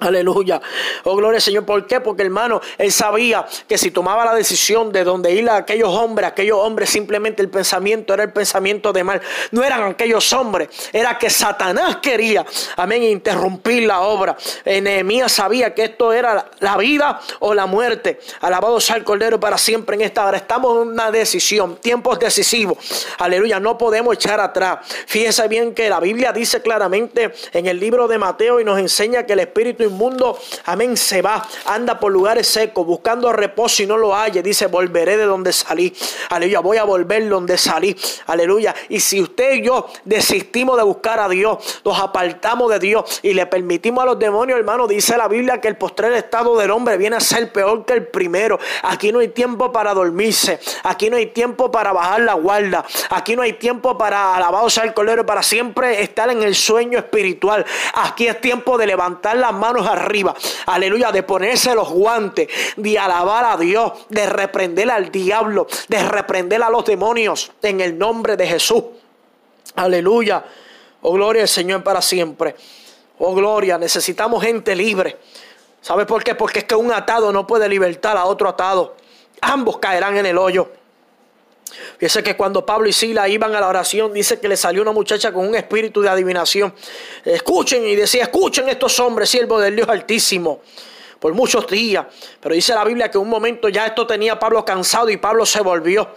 Aleluya. 0.00 0.60
Oh, 1.04 1.14
gloria 1.14 1.36
al 1.36 1.42
Señor. 1.42 1.64
¿Por 1.64 1.86
qué? 1.86 2.00
Porque 2.00 2.22
hermano, 2.22 2.60
él 2.78 2.90
sabía 2.90 3.46
que 3.68 3.78
si 3.78 3.92
tomaba 3.92 4.24
la 4.24 4.34
decisión 4.34 4.90
de 4.90 5.04
donde 5.04 5.32
ir 5.32 5.48
a 5.48 5.56
aquellos 5.56 5.88
hombres, 5.88 6.28
aquellos 6.28 6.58
hombres 6.58 6.90
simplemente 6.90 7.42
el 7.42 7.48
pensamiento 7.48 8.12
era 8.12 8.24
el 8.24 8.32
pensamiento 8.32 8.92
de 8.92 9.04
mal. 9.04 9.22
No 9.52 9.62
eran 9.62 9.84
aquellos 9.84 10.32
hombres, 10.32 10.68
era 10.92 11.16
que 11.16 11.30
Satanás 11.30 11.98
quería, 12.02 12.44
amén, 12.76 13.04
interrumpir 13.04 13.84
la 13.84 14.00
obra. 14.00 14.36
Nehemías 14.64 15.30
sabía 15.30 15.72
que 15.74 15.84
esto 15.84 16.12
era 16.12 16.50
la 16.58 16.76
vida 16.76 17.20
o 17.38 17.54
la 17.54 17.66
muerte. 17.66 18.18
Alabado 18.40 18.80
sea 18.80 18.96
el 18.96 19.04
Cordero 19.04 19.38
para 19.38 19.56
siempre 19.56 19.94
en 19.94 20.02
esta 20.02 20.26
hora. 20.26 20.38
Estamos 20.38 20.82
en 20.82 20.88
una 20.88 21.12
decisión, 21.12 21.76
tiempos 21.76 22.18
decisivos. 22.18 22.78
Aleluya, 23.18 23.60
no 23.60 23.78
podemos 23.78 24.14
echar 24.14 24.40
atrás. 24.40 24.80
Fíjese 25.06 25.46
bien 25.46 25.72
que 25.72 25.88
la 25.88 26.00
Biblia 26.00 26.32
dice 26.32 26.60
claramente 26.62 27.32
en 27.52 27.66
el 27.66 27.78
libro 27.78 28.08
de 28.08 28.18
Mateo 28.18 28.58
y 28.58 28.64
nos 28.64 28.78
enseña 28.80 29.24
que 29.24 29.34
el 29.34 29.40
Espíritu 29.40 29.83
inmundo, 29.84 30.38
amén, 30.64 30.96
se 30.96 31.22
va, 31.22 31.46
anda 31.66 31.98
por 31.98 32.12
lugares 32.12 32.48
secos, 32.48 32.86
buscando 32.86 33.32
reposo 33.32 33.82
y 33.82 33.86
no 33.86 33.96
lo 33.96 34.14
halle. 34.14 34.42
Dice, 34.42 34.66
volveré 34.66 35.16
de 35.16 35.24
donde 35.24 35.52
salí. 35.52 35.94
Aleluya, 36.30 36.60
voy 36.60 36.78
a 36.78 36.84
volver 36.84 37.28
donde 37.28 37.56
salí. 37.56 37.96
Aleluya. 38.26 38.74
Y 38.88 39.00
si 39.00 39.20
usted 39.20 39.54
y 39.54 39.62
yo 39.62 39.88
desistimos 40.04 40.76
de 40.76 40.82
buscar 40.82 41.20
a 41.20 41.28
Dios, 41.28 41.80
nos 41.84 41.98
apartamos 41.98 42.70
de 42.70 42.78
Dios 42.78 43.20
y 43.22 43.34
le 43.34 43.46
permitimos 43.46 44.02
a 44.02 44.06
los 44.06 44.18
demonios, 44.18 44.58
hermano, 44.58 44.86
dice 44.86 45.16
la 45.16 45.28
Biblia 45.28 45.60
que 45.60 45.68
el 45.68 45.76
postrer 45.76 46.12
estado 46.14 46.56
del 46.56 46.70
hombre 46.70 46.96
viene 46.96 47.16
a 47.16 47.20
ser 47.20 47.52
peor 47.52 47.84
que 47.84 47.92
el 47.92 48.06
primero. 48.06 48.58
Aquí 48.82 49.12
no 49.12 49.20
hay 49.20 49.28
tiempo 49.28 49.70
para 49.72 49.94
dormirse. 49.94 50.58
Aquí 50.82 51.10
no 51.10 51.16
hay 51.16 51.26
tiempo 51.26 51.70
para 51.70 51.92
bajar 51.92 52.22
la 52.22 52.34
guarda. 52.34 52.84
Aquí 53.10 53.36
no 53.36 53.42
hay 53.42 53.54
tiempo 53.54 53.96
para 53.96 54.34
alabar 54.34 54.64
sea 54.70 54.84
el 54.84 54.94
colero, 54.94 55.26
para 55.26 55.42
siempre 55.42 56.02
estar 56.02 56.30
en 56.30 56.42
el 56.42 56.54
sueño 56.54 56.98
espiritual. 56.98 57.64
Aquí 57.94 58.26
es 58.26 58.40
tiempo 58.40 58.78
de 58.78 58.86
levantar 58.86 59.36
las 59.36 59.52
manos 59.52 59.73
arriba. 59.82 60.34
Aleluya, 60.66 61.10
de 61.10 61.22
ponerse 61.22 61.74
los 61.74 61.90
guantes, 61.90 62.48
de 62.76 62.98
alabar 62.98 63.44
a 63.44 63.56
Dios, 63.56 63.92
de 64.08 64.26
reprender 64.26 64.90
al 64.90 65.10
diablo, 65.10 65.66
de 65.88 66.02
reprender 66.02 66.62
a 66.62 66.70
los 66.70 66.84
demonios 66.84 67.50
en 67.62 67.80
el 67.80 67.98
nombre 67.98 68.36
de 68.36 68.46
Jesús. 68.46 68.84
Aleluya. 69.76 70.44
Oh, 71.02 71.12
gloria 71.12 71.42
al 71.42 71.48
Señor 71.48 71.82
para 71.82 72.00
siempre. 72.00 72.54
Oh, 73.18 73.34
gloria. 73.34 73.78
Necesitamos 73.78 74.42
gente 74.42 74.74
libre. 74.74 75.18
¿Sabe 75.80 76.06
por 76.06 76.24
qué? 76.24 76.34
Porque 76.34 76.60
es 76.60 76.64
que 76.64 76.74
un 76.74 76.92
atado 76.92 77.32
no 77.32 77.46
puede 77.46 77.68
libertar 77.68 78.16
a 78.16 78.24
otro 78.24 78.48
atado. 78.48 78.96
Ambos 79.40 79.78
caerán 79.78 80.16
en 80.16 80.26
el 80.26 80.38
hoyo. 80.38 80.70
Fíjese 81.98 82.22
que 82.22 82.36
cuando 82.36 82.66
Pablo 82.66 82.88
y 82.88 82.92
Sila 82.92 83.28
iban 83.28 83.54
a 83.54 83.60
la 83.60 83.68
oración, 83.68 84.12
dice 84.12 84.40
que 84.40 84.48
le 84.48 84.56
salió 84.56 84.82
una 84.82 84.92
muchacha 84.92 85.32
con 85.32 85.46
un 85.46 85.54
espíritu 85.54 86.02
de 86.02 86.08
adivinación. 86.08 86.74
Escuchen 87.24 87.86
y 87.86 87.94
decía, 87.94 88.24
escuchen 88.24 88.68
estos 88.68 88.98
hombres, 89.00 89.28
siervos 89.28 89.62
del 89.62 89.76
Dios 89.76 89.88
Altísimo, 89.88 90.60
por 91.18 91.32
muchos 91.34 91.66
días. 91.68 92.06
Pero 92.40 92.54
dice 92.54 92.74
la 92.74 92.84
Biblia 92.84 93.10
que 93.10 93.18
un 93.18 93.28
momento 93.28 93.68
ya 93.68 93.86
esto 93.86 94.06
tenía 94.06 94.34
a 94.34 94.38
Pablo 94.38 94.64
cansado 94.64 95.08
y 95.08 95.16
Pablo 95.16 95.46
se 95.46 95.60
volvió 95.60 96.10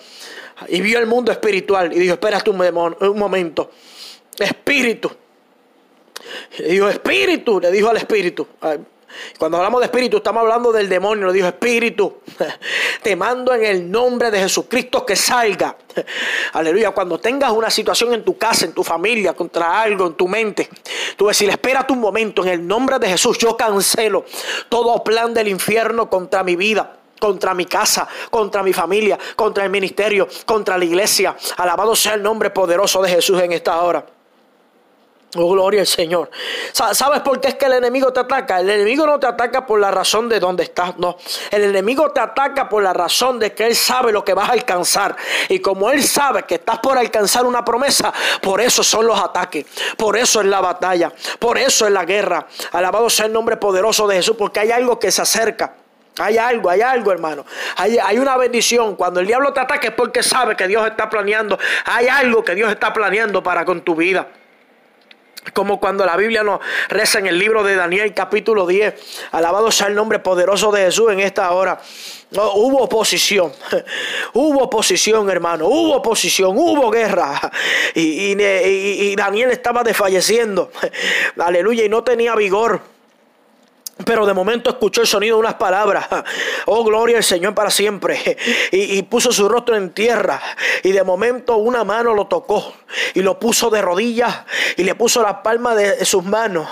y 0.68 0.82
vio 0.82 1.00
el 1.00 1.06
mundo 1.06 1.32
espiritual 1.32 1.94
y 1.94 2.00
dijo, 2.00 2.14
espérate 2.14 2.50
un, 2.50 2.96
un 3.00 3.20
momento, 3.20 3.72
espíritu. 4.40 5.12
Le 6.58 6.68
dijo, 6.70 6.90
espíritu, 6.90 7.60
le 7.60 7.72
dijo 7.72 7.90
al 7.90 7.98
espíritu. 7.98 8.48
Cuando 9.38 9.58
hablamos 9.58 9.82
de 9.82 9.86
espíritu, 9.86 10.18
estamos 10.18 10.42
hablando 10.42 10.72
del 10.72 10.90
demonio. 10.90 11.28
Le 11.28 11.34
dijo, 11.34 11.48
espíritu, 11.48 12.18
te 13.02 13.16
mando 13.16 13.54
en 13.54 13.66
el 13.66 13.90
nombre 13.90 14.32
de 14.32 14.40
Jesucristo 14.40 15.06
que 15.06 15.16
salga. 15.16 15.76
Aleluya. 16.54 16.92
Cuando 16.92 17.20
tengas 17.20 17.52
una 17.52 17.70
situación 17.70 18.14
en 18.14 18.24
tu 18.24 18.38
casa, 18.38 18.66
en 18.66 18.74
tu 18.74 18.84
familia, 18.84 19.34
contra 19.34 19.82
algo, 19.82 20.08
en 20.08 20.14
tu 20.14 20.28
mente, 20.28 20.70
tú 21.16 21.28
decir, 21.28 21.50
espérate 21.50 21.94
un 21.94 22.00
momento, 22.00 22.44
en 22.44 22.50
el 22.50 22.68
nombre 22.68 23.00
de 23.00 23.10
Jesús, 23.10 23.38
yo 23.38 23.56
cancelo 23.56 24.26
todo 24.70 25.04
plan 25.04 25.34
del 25.34 25.48
infierno 25.48 26.10
contra 26.10 26.44
mi 26.44 26.56
vida 26.56 26.94
contra 27.20 27.56
mi 27.56 27.66
casa, 27.66 28.08
contra 28.30 28.62
mi 28.62 28.74
familia, 28.74 29.18
contra 29.36 29.64
el 29.64 29.72
ministerio, 29.72 30.28
contra 30.46 30.78
la 30.78 30.86
iglesia. 30.86 31.36
Alabado 31.58 31.96
sea 31.96 32.14
el 32.14 32.22
nombre 32.22 32.52
poderoso 32.52 33.02
de 33.02 33.10
Jesús 33.10 33.42
en 33.42 33.54
esta 33.54 33.82
hora. 33.82 34.06
Oh, 35.36 35.52
gloria 35.52 35.82
al 35.82 35.88
Señor. 35.88 36.32
¿Sabes 36.72 37.20
por 37.20 37.42
qué 37.42 37.50
es 37.50 37.56
que 37.56 37.66
el 37.66 37.74
enemigo 37.74 38.14
te 38.14 38.22
ataca? 38.22 38.62
El 38.62 38.70
enemigo 38.70 39.06
no 39.06 39.20
te 39.20 39.28
ataca 39.28 39.66
por 39.66 39.78
la 39.78 39.92
razón 39.92 40.30
de 40.30 40.40
dónde 40.40 40.64
estás, 40.64 40.98
no. 40.98 41.18
El 41.52 41.64
enemigo 41.64 42.12
te 42.12 42.22
ataca 42.22 42.70
por 42.70 42.82
la 42.82 42.94
razón 42.94 43.38
de 43.38 43.54
que 43.54 43.68
él 43.68 43.76
sabe 43.76 44.14
lo 44.14 44.24
que 44.24 44.34
vas 44.34 44.50
a 44.50 44.54
alcanzar. 44.54 45.18
Y 45.50 45.60
como 45.60 45.92
él 45.92 46.02
sabe 46.02 46.44
que 46.44 46.56
estás 46.56 46.80
por 46.80 46.98
alcanzar 46.98 47.46
una 47.46 47.66
promesa, 47.66 48.14
por 48.42 48.62
eso 48.62 48.84
son 48.84 49.06
los 49.06 49.20
ataques. 49.20 49.66
Por 49.98 50.16
eso 50.16 50.40
es 50.40 50.48
la 50.48 50.62
batalla. 50.62 51.12
Por 51.40 51.58
eso 51.58 51.86
es 51.86 51.92
la 51.92 52.06
guerra. 52.06 52.48
Alabado 52.72 53.10
sea 53.10 53.26
el 53.26 53.34
nombre 53.34 53.58
poderoso 53.58 54.08
de 54.08 54.16
Jesús, 54.16 54.38
porque 54.38 54.62
hay 54.62 54.72
algo 54.72 54.98
que 54.98 55.12
se 55.12 55.22
acerca. 55.22 55.74
Hay 56.20 56.38
algo, 56.38 56.70
hay 56.70 56.82
algo, 56.82 57.12
hermano. 57.12 57.46
Hay, 57.76 57.98
hay, 57.98 58.18
una 58.18 58.38
bendición. 58.38 58.96
Cuando 58.96 59.20
el 59.20 59.28
diablo 59.28 59.52
te 59.52 59.60
ataca 59.60 59.90
es 59.90 59.94
porque 59.94 60.24
sabe 60.24 60.56
que 60.56 60.68
Dios 60.68 60.88
está 60.88 61.10
planeando. 61.10 61.60
Hay 61.84 62.08
algo 62.08 62.46
que 62.46 62.56
Dios 62.56 62.72
está 62.72 62.94
planeando 62.94 63.44
para 63.44 63.66
con 63.66 63.82
tu 63.82 63.94
vida. 63.94 64.28
Como 65.54 65.80
cuando 65.80 66.06
la 66.06 66.16
Biblia 66.18 66.44
nos 66.44 66.60
reza 66.90 67.20
en 67.20 67.28
el 67.28 67.40
libro 67.40 67.64
de 67.64 67.76
Daniel 67.76 68.14
capítulo 68.14 68.66
10. 68.68 69.30
Alabado 69.32 69.72
sea 69.72 69.88
el 69.88 69.96
nombre 69.96 70.20
poderoso 70.20 70.72
de 70.72 70.86
Jesús 70.86 71.12
en 71.12 71.20
esta 71.20 71.52
hora. 71.52 71.80
No, 72.32 72.52
hubo 72.54 72.84
oposición, 72.84 73.54
hubo 74.34 74.64
oposición 74.64 75.30
hermano, 75.30 75.68
hubo 75.68 75.96
oposición, 75.96 76.58
hubo 76.58 76.90
guerra. 76.92 77.40
Y, 77.96 78.34
y, 78.34 78.38
y 78.42 79.16
Daniel 79.16 79.50
estaba 79.50 79.82
desfalleciendo. 79.82 80.72
Aleluya, 81.40 81.86
y 81.86 81.90
no 81.90 82.04
tenía 82.04 82.36
vigor. 82.36 82.82
Pero 84.06 84.26
de 84.26 84.34
momento 84.34 84.70
escuchó 84.70 85.02
el 85.02 85.08
sonido 85.08 85.38
de 85.38 85.42
unas 85.42 85.56
palabras. 85.56 86.08
Oh, 86.66 86.84
gloria 86.84 87.18
al 87.18 87.24
Señor 87.24 87.56
para 87.56 87.72
siempre. 87.72 88.38
Y, 88.72 89.02
puso 89.04 89.32
su 89.32 89.50
rostro 89.50 89.76
en 89.76 89.92
tierra. 89.92 90.40
Y 90.84 90.92
de 90.92 91.04
momento 91.04 91.58
una 91.58 91.84
mano 91.84 92.14
lo 92.14 92.28
tocó. 92.28 92.74
Y 93.16 93.22
lo 93.22 93.40
puso 93.40 93.70
de 93.70 93.82
rodillas. 93.82 94.44
Y 94.76 94.84
le 94.84 94.94
puso 94.96 95.22
la 95.22 95.42
palma 95.42 95.74
de 95.74 96.06
sus 96.06 96.24
manos. 96.24 96.68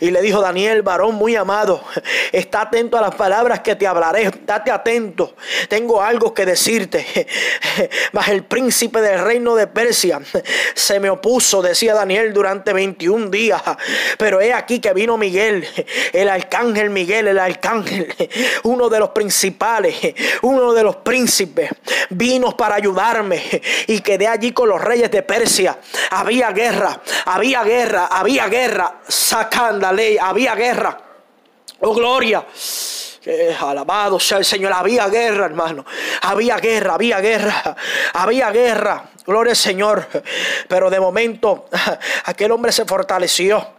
Y 0.00 0.10
le 0.10 0.22
dijo, 0.22 0.40
Daniel, 0.40 0.82
varón 0.82 1.16
muy 1.16 1.34
amado. 1.34 1.82
Está 2.30 2.62
atento 2.62 2.96
a 2.96 3.00
las 3.00 3.14
palabras 3.14 3.60
que 3.60 3.74
te 3.74 3.86
hablaré. 3.86 4.30
Date 4.44 4.70
atento. 4.70 5.34
Tengo 5.68 6.00
algo 6.00 6.32
que 6.32 6.46
decirte. 6.46 7.26
Mas 8.12 8.28
el 8.28 8.44
príncipe 8.44 9.00
del 9.00 9.20
reino 9.20 9.56
de 9.56 9.66
Persia 9.66 10.20
se 10.74 11.00
me 11.00 11.10
opuso, 11.10 11.60
decía 11.60 11.94
Daniel, 11.94 12.32
durante 12.32 12.72
21 12.72 13.30
días. 13.30 13.62
Pero 14.16 14.40
he 14.40 14.52
aquí 14.52 14.78
que 14.78 14.92
vino 14.92 15.16
Miguel, 15.16 15.66
el 16.12 16.28
alcance 16.28 16.67
ángel 16.68 16.90
Miguel, 16.90 17.28
el 17.28 17.38
arcángel, 17.38 18.14
uno 18.64 18.88
de 18.88 18.98
los 18.98 19.10
principales, 19.10 19.96
uno 20.42 20.72
de 20.72 20.82
los 20.82 20.96
príncipes, 20.96 21.70
vino 22.10 22.56
para 22.56 22.76
ayudarme 22.76 23.42
y 23.86 24.00
quedé 24.00 24.26
allí 24.26 24.52
con 24.52 24.68
los 24.68 24.80
reyes 24.80 25.10
de 25.10 25.22
Persia. 25.22 25.78
Había 26.10 26.50
guerra, 26.50 27.00
había 27.26 27.62
guerra, 27.62 28.06
había 28.06 28.48
guerra, 28.48 29.00
sacando 29.06 29.92
ley, 29.92 30.18
había 30.20 30.54
guerra. 30.54 30.98
Oh, 31.80 31.94
gloria. 31.94 32.44
alabado 33.60 34.18
sea 34.18 34.38
el 34.38 34.44
Señor. 34.44 34.72
Había 34.72 35.08
guerra, 35.08 35.46
hermano. 35.46 35.84
Había 36.22 36.56
guerra, 36.56 36.94
había 36.94 37.20
guerra, 37.20 37.76
había 38.14 38.50
guerra. 38.50 39.10
Gloria 39.24 39.52
al 39.52 39.56
Señor. 39.56 40.08
Pero 40.68 40.90
de 40.90 40.98
momento 40.98 41.68
aquel 42.24 42.50
hombre 42.52 42.72
se 42.72 42.84
fortaleció. 42.84 43.77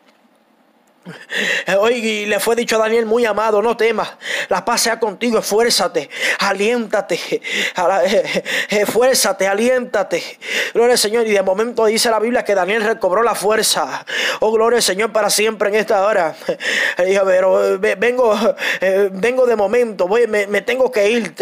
Hoy 1.79 2.25
le 2.25 2.39
fue 2.39 2.55
dicho 2.55 2.75
a 2.75 2.79
Daniel, 2.79 3.05
muy 3.05 3.25
amado, 3.25 3.61
no 3.61 3.75
temas, 3.77 4.09
la 4.49 4.63
paz 4.63 4.81
sea 4.81 4.99
contigo, 4.99 5.39
esfuérzate, 5.39 6.09
aliéntate, 6.39 7.19
esfuérzate, 8.69 9.47
aliéntate. 9.47 10.39
Gloria 10.73 10.93
al 10.93 10.97
Señor. 10.97 11.27
Y 11.27 11.31
de 11.31 11.41
momento 11.41 11.85
dice 11.85 12.09
la 12.09 12.19
Biblia 12.19 12.43
que 12.43 12.55
Daniel 12.55 12.83
recobró 12.83 13.23
la 13.23 13.35
fuerza. 13.35 14.05
Oh, 14.39 14.51
gloria 14.51 14.77
al 14.77 14.83
Señor 14.83 15.11
para 15.11 15.29
siempre 15.29 15.69
en 15.69 15.75
esta 15.75 16.05
hora. 16.05 16.35
Dijo, 17.05 17.25
pero 17.25 17.79
vengo, 17.79 18.37
eh, 18.81 19.09
vengo 19.11 19.45
de 19.45 19.55
momento, 19.55 20.07
voy, 20.07 20.27
me, 20.27 20.61
tengo 20.61 20.91
que 20.91 21.09
ir, 21.09 21.35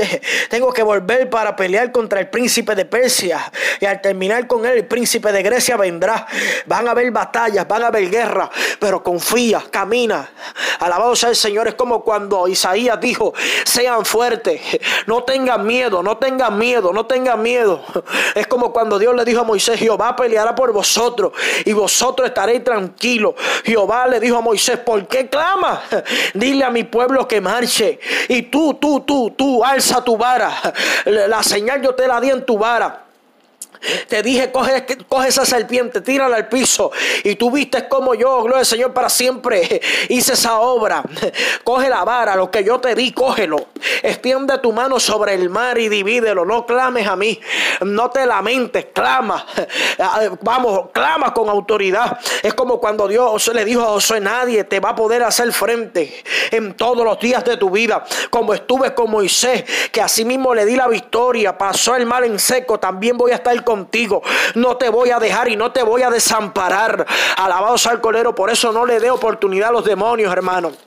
tengo 0.50 0.72
que 0.74 0.84
volver 0.84 1.30
para 1.30 1.56
pelear 1.56 1.92
contra 1.92 2.20
el 2.20 2.30
príncipe 2.30 2.76
de 2.76 2.86
Persia. 2.86 3.52
Y 3.80 3.86
al 3.86 4.02
terminar 4.02 4.48
con 4.48 4.66
él, 4.66 4.78
el 4.78 4.86
príncipe 4.86 5.32
de 5.32 5.44
Grecia 5.44 5.78
vendrá. 5.78 6.26
Van 6.66 6.88
a 6.88 6.92
haber 6.92 7.12
batallas, 7.12 7.68
van 7.68 7.84
a 7.84 7.88
haber 7.88 8.10
guerra, 8.10 8.50
pero 8.80 9.04
confía 9.04 9.57
camina. 9.66 10.30
Alabado 10.80 11.16
sea 11.16 11.30
el 11.30 11.36
Señor. 11.36 11.68
Es 11.68 11.76
como 11.76 12.04
cuando 12.04 12.48
Isaías 12.48 13.00
dijo, 13.00 13.34
sean 13.66 14.06
fuertes, 14.06 14.62
no 15.06 15.24
tengan 15.24 15.66
miedo, 15.66 16.04
no 16.04 16.18
tengan 16.18 16.58
miedo, 16.58 16.94
no 16.94 17.06
tengan 17.06 17.42
miedo. 17.42 17.84
Es 18.36 18.48
como 18.48 18.72
cuando 18.72 19.00
Dios 19.00 19.16
le 19.16 19.26
dijo 19.26 19.42
a 19.42 19.44
Moisés, 19.44 19.80
Jehová 19.80 20.16
peleará 20.16 20.56
por 20.56 20.72
vosotros 20.72 21.34
y 21.66 21.74
vosotros 21.74 22.28
estaréis 22.28 22.64
tranquilos. 22.64 23.36
Jehová 23.64 24.08
le 24.08 24.20
dijo 24.20 24.38
a 24.38 24.42
Moisés, 24.42 24.78
¿por 24.78 25.08
qué 25.08 25.30
clama? 25.30 25.82
Dile 26.34 26.64
a 26.64 26.70
mi 26.70 26.84
pueblo 26.84 27.28
que 27.28 27.42
marche. 27.42 28.00
Y 28.28 28.44
tú, 28.44 28.76
tú, 28.76 29.02
tú, 29.02 29.32
tú, 29.32 29.64
alza 29.64 30.04
tu 30.04 30.18
vara. 30.18 30.52
La 31.06 31.44
señal 31.44 31.82
yo 31.82 31.96
te 31.96 32.08
la 32.08 32.20
di 32.20 32.30
en 32.30 32.46
tu 32.46 32.58
vara. 32.58 33.07
Te 34.08 34.22
dije, 34.24 34.52
coge, 34.52 34.86
coge 35.08 35.30
esa 35.30 35.46
serpiente, 35.46 36.02
tírala 36.02 36.36
al 36.36 36.48
piso. 36.48 36.92
Y 37.24 37.36
tú 37.36 37.52
viste 37.52 37.88
como 37.88 38.16
yo, 38.16 38.42
gloria 38.44 38.60
al 38.60 38.66
Señor, 38.66 38.94
para 38.94 39.10
siempre 39.10 39.82
hice 40.10 40.34
esa 40.34 40.60
obra. 40.60 41.04
Coge 41.64 41.90
la 41.90 42.04
vara, 42.04 42.36
lo 42.36 42.50
que 42.50 42.64
yo 42.64 42.80
te 42.80 42.96
di, 42.96 43.12
cógelo. 43.12 43.68
Extiende 44.04 44.58
tu 44.60 44.72
mano 44.72 45.00
sobre 45.00 45.34
el 45.34 45.50
mar 45.50 45.78
y 45.78 45.90
divídelo. 45.90 46.46
No 46.46 46.66
clames 46.66 47.08
a 47.08 47.16
mí. 47.16 47.40
No 47.82 48.10
te 48.10 48.26
lamentes, 48.26 48.88
clama. 48.94 49.46
Vamos, 50.42 50.90
clama 50.92 51.34
con 51.34 51.50
autoridad. 51.50 52.20
Es 52.42 52.54
como 52.54 52.80
cuando 52.80 53.08
Dios 53.08 53.48
le 53.54 53.66
dijo 53.66 53.82
a 53.82 53.88
Josué, 53.88 54.20
nadie 54.20 54.64
te 54.64 54.80
va 54.80 54.90
a 54.90 54.96
poder 54.96 55.24
hacer 55.24 55.52
frente 55.52 56.24
en 56.52 56.74
todos 56.76 57.04
los 57.04 57.20
días 57.20 57.44
de 57.44 57.58
tu 57.58 57.70
vida. 57.70 58.06
Como 58.30 58.54
estuve 58.54 58.94
con 58.94 59.12
Moisés, 59.12 59.64
que 59.92 60.02
así 60.02 60.26
mismo 60.26 60.54
le 60.54 60.66
di 60.66 60.76
la 60.76 60.88
victoria, 60.88 61.58
pasó 61.58 61.96
el 61.96 62.06
mal 62.06 62.24
en 62.24 62.40
seco, 62.40 62.80
también 62.80 63.18
voy 63.18 63.32
a 63.32 63.36
estar 63.36 63.64
contigo. 63.68 64.22
No 64.56 64.78
te 64.78 64.88
voy 64.88 65.10
a 65.12 65.20
dejar 65.20 65.50
y 65.50 65.58
no 65.58 65.74
te 65.74 65.84
voy 65.84 66.02
a 66.02 66.10
desamparar. 66.10 67.06
Alabado 67.36 67.78
sea 67.78 67.92
el 67.92 68.00
colero. 68.00 68.34
Por 68.34 68.50
eso 68.50 68.72
no 68.72 68.86
le 68.86 69.02
dé 69.02 69.12
oportunidad 69.12 69.70
a 69.70 69.72
los 69.74 69.84
demonios, 69.84 70.32
hermano. 70.32 70.87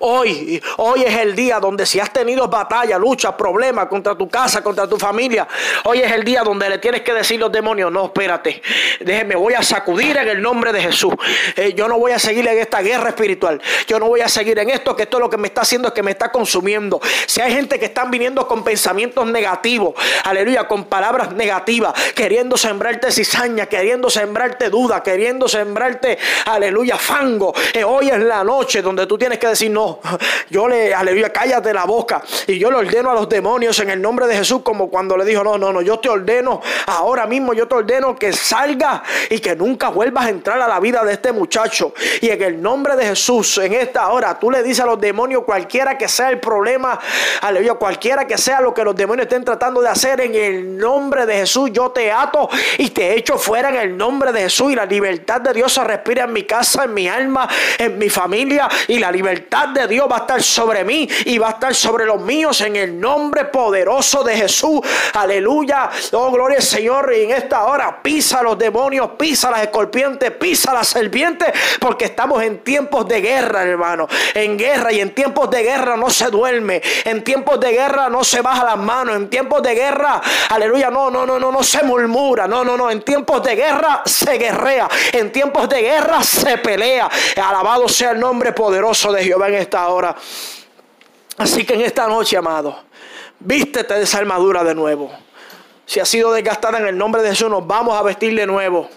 Hoy, 0.00 0.62
hoy 0.78 1.02
es 1.04 1.16
el 1.16 1.34
día 1.34 1.60
donde 1.60 1.86
si 1.86 2.00
has 2.00 2.12
tenido 2.12 2.48
batalla, 2.48 2.98
lucha, 2.98 3.36
problemas 3.36 3.86
contra 3.88 4.16
tu 4.16 4.28
casa, 4.28 4.62
contra 4.62 4.86
tu 4.86 4.98
familia, 4.98 5.46
hoy 5.84 6.00
es 6.00 6.12
el 6.12 6.24
día 6.24 6.42
donde 6.42 6.68
le 6.68 6.78
tienes 6.78 7.02
que 7.02 7.12
decir 7.12 7.38
los 7.40 7.50
demonios, 7.50 7.90
no, 7.90 8.06
espérate, 8.06 8.62
déjeme, 9.00 9.36
voy 9.36 9.54
a 9.54 9.62
sacudir 9.62 10.16
en 10.16 10.28
el 10.28 10.42
nombre 10.42 10.72
de 10.72 10.80
Jesús. 10.82 11.14
Eh, 11.56 11.74
yo 11.74 11.88
no 11.88 11.98
voy 11.98 12.12
a 12.12 12.18
seguir 12.18 12.46
en 12.46 12.58
esta 12.58 12.80
guerra 12.80 13.10
espiritual. 13.10 13.60
Yo 13.86 13.98
no 13.98 14.06
voy 14.06 14.20
a 14.20 14.28
seguir 14.28 14.58
en 14.58 14.70
esto, 14.70 14.94
que 14.96 15.04
esto 15.04 15.18
lo 15.18 15.30
que 15.30 15.36
me 15.36 15.48
está 15.48 15.62
haciendo 15.62 15.88
es 15.88 15.94
que 15.94 16.02
me 16.02 16.12
está 16.12 16.30
consumiendo. 16.30 17.00
Si 17.26 17.40
hay 17.40 17.52
gente 17.52 17.78
que 17.78 17.86
están 17.86 18.10
viniendo 18.10 18.46
con 18.46 18.64
pensamientos 18.64 19.26
negativos, 19.26 19.94
aleluya, 20.24 20.66
con 20.66 20.84
palabras 20.84 21.32
negativas, 21.32 21.94
queriendo 22.14 22.56
sembrarte 22.56 23.12
cizaña, 23.12 23.66
queriendo 23.66 24.10
sembrarte 24.10 24.70
duda, 24.70 25.02
queriendo 25.02 25.48
sembrarte, 25.48 26.18
aleluya, 26.46 26.96
fango. 26.96 27.54
Eh, 27.72 27.84
hoy 27.84 28.08
es 28.08 28.18
la 28.18 28.44
noche 28.44 28.82
donde 28.82 29.06
tú 29.06 29.18
tienes 29.18 29.38
que 29.38 29.48
decir, 29.48 29.67
no. 29.68 30.00
Yo 30.50 30.68
le, 30.68 30.94
aleluya, 30.94 31.32
cállate 31.32 31.72
la 31.72 31.84
boca. 31.84 32.22
Y 32.46 32.58
yo 32.58 32.70
le 32.70 32.78
ordeno 32.78 33.10
a 33.10 33.14
los 33.14 33.28
demonios 33.28 33.78
en 33.80 33.90
el 33.90 34.00
nombre 34.00 34.26
de 34.26 34.36
Jesús, 34.36 34.62
como 34.62 34.88
cuando 34.88 35.16
le 35.16 35.26
dijo, 35.26 35.44
no, 35.44 35.58
no, 35.58 35.72
no, 35.72 35.82
yo 35.82 35.98
te 35.98 36.08
ordeno, 36.08 36.62
ahora 36.86 37.26
mismo 37.26 37.52
yo 37.52 37.68
te 37.68 37.74
ordeno 37.74 38.16
que 38.16 38.32
salga 38.32 39.02
y 39.28 39.40
que 39.40 39.54
nunca 39.54 39.90
vuelvas 39.90 40.26
a 40.26 40.30
entrar 40.30 40.58
a 40.60 40.66
la 40.66 40.80
vida 40.80 41.04
de 41.04 41.12
este 41.12 41.32
muchacho. 41.32 41.92
Y 42.22 42.30
en 42.30 42.40
el 42.40 42.62
nombre 42.62 42.96
de 42.96 43.04
Jesús, 43.04 43.58
en 43.58 43.74
esta 43.74 44.08
hora, 44.08 44.38
tú 44.38 44.50
le 44.50 44.62
dices 44.62 44.80
a 44.84 44.86
los 44.86 44.98
demonios, 44.98 45.44
cualquiera 45.44 45.98
que 45.98 46.08
sea 46.08 46.30
el 46.30 46.40
problema, 46.40 46.98
aleluya, 47.42 47.74
cualquiera 47.74 48.26
que 48.26 48.38
sea 48.38 48.62
lo 48.62 48.72
que 48.72 48.82
los 48.82 48.96
demonios 48.96 49.26
estén 49.26 49.44
tratando 49.44 49.82
de 49.82 49.88
hacer, 49.88 50.20
en 50.20 50.34
el 50.34 50.78
nombre 50.78 51.26
de 51.26 51.34
Jesús, 51.34 51.70
yo 51.72 51.90
te 51.90 52.10
ato 52.10 52.48
y 52.78 52.90
te 52.90 53.16
echo 53.16 53.36
fuera 53.38 53.68
en 53.68 53.76
el 53.76 53.96
nombre 53.96 54.32
de 54.32 54.42
Jesús. 54.42 54.72
Y 54.72 54.74
la 54.74 54.86
libertad 54.86 55.40
de 55.40 55.52
Dios 55.52 55.72
se 55.72 55.84
respira 55.84 56.24
en 56.24 56.32
mi 56.32 56.44
casa, 56.44 56.84
en 56.84 56.94
mi 56.94 57.08
alma, 57.08 57.48
en 57.78 57.98
mi 57.98 58.08
familia. 58.08 58.68
Y 58.86 58.98
la 58.98 59.10
libertad 59.10 59.57
de 59.66 59.86
Dios 59.88 60.08
va 60.10 60.16
a 60.16 60.20
estar 60.20 60.42
sobre 60.42 60.84
mí 60.84 61.08
y 61.24 61.38
va 61.38 61.48
a 61.48 61.50
estar 61.52 61.74
sobre 61.74 62.04
los 62.04 62.20
míos 62.20 62.60
en 62.60 62.76
el 62.76 62.98
nombre 62.98 63.46
poderoso 63.46 64.22
de 64.22 64.36
Jesús. 64.36 64.80
Aleluya. 65.14 65.90
Oh, 66.12 66.30
gloria 66.30 66.58
al 66.58 66.62
Señor. 66.62 67.12
Y 67.14 67.24
en 67.24 67.32
esta 67.32 67.64
hora 67.64 68.00
pisa 68.02 68.42
los 68.42 68.58
demonios, 68.58 69.10
pisa 69.18 69.50
las 69.50 69.62
escorpientes, 69.62 70.30
pisa 70.32 70.72
las 70.72 70.88
serpientes, 70.88 71.52
porque 71.80 72.06
estamos 72.06 72.42
en 72.42 72.60
tiempos 72.60 73.06
de 73.08 73.20
guerra, 73.20 73.62
hermano. 73.62 74.06
En 74.34 74.56
guerra 74.56 74.92
y 74.92 75.00
en 75.00 75.14
tiempos 75.14 75.50
de 75.50 75.62
guerra 75.62 75.96
no 75.96 76.10
se 76.10 76.26
duerme. 76.26 76.80
En 77.04 77.24
tiempos 77.24 77.58
de 77.60 77.72
guerra 77.72 78.08
no 78.08 78.22
se 78.24 78.40
baja 78.40 78.64
las 78.64 78.78
manos. 78.78 79.16
En 79.16 79.28
tiempos 79.28 79.62
de 79.62 79.74
guerra, 79.74 80.20
aleluya, 80.50 80.90
no, 80.90 81.10
no, 81.10 81.26
no, 81.26 81.38
no, 81.38 81.50
no 81.50 81.62
se 81.62 81.82
murmura. 81.82 82.46
No, 82.46 82.64
no, 82.64 82.76
no. 82.76 82.90
En 82.90 83.02
tiempos 83.02 83.42
de 83.42 83.56
guerra 83.56 84.02
se 84.04 84.38
guerrea. 84.38 84.88
En 85.12 85.32
tiempos 85.32 85.68
de 85.68 85.82
guerra 85.82 86.22
se 86.22 86.58
pelea. 86.58 87.08
Alabado 87.36 87.88
sea 87.88 88.12
el 88.12 88.20
nombre 88.20 88.52
poderoso 88.52 89.12
de 89.12 89.24
Jehová 89.24 89.47
en 89.48 89.54
esta 89.54 89.88
hora. 89.88 90.14
Así 91.36 91.64
que 91.64 91.74
en 91.74 91.82
esta 91.82 92.06
noche, 92.06 92.36
amado, 92.36 92.84
vístete 93.38 93.94
de 93.94 94.02
esa 94.02 94.18
armadura 94.18 94.64
de 94.64 94.74
nuevo. 94.74 95.10
Si 95.86 96.00
ha 96.00 96.04
sido 96.04 96.32
desgastada 96.32 96.78
en 96.78 96.86
el 96.86 96.98
nombre 96.98 97.22
de 97.22 97.30
Jesús, 97.30 97.48
nos 97.48 97.66
vamos 97.66 97.98
a 97.98 98.02
vestir 98.02 98.34
de 98.34 98.46
nuevo. 98.46 98.88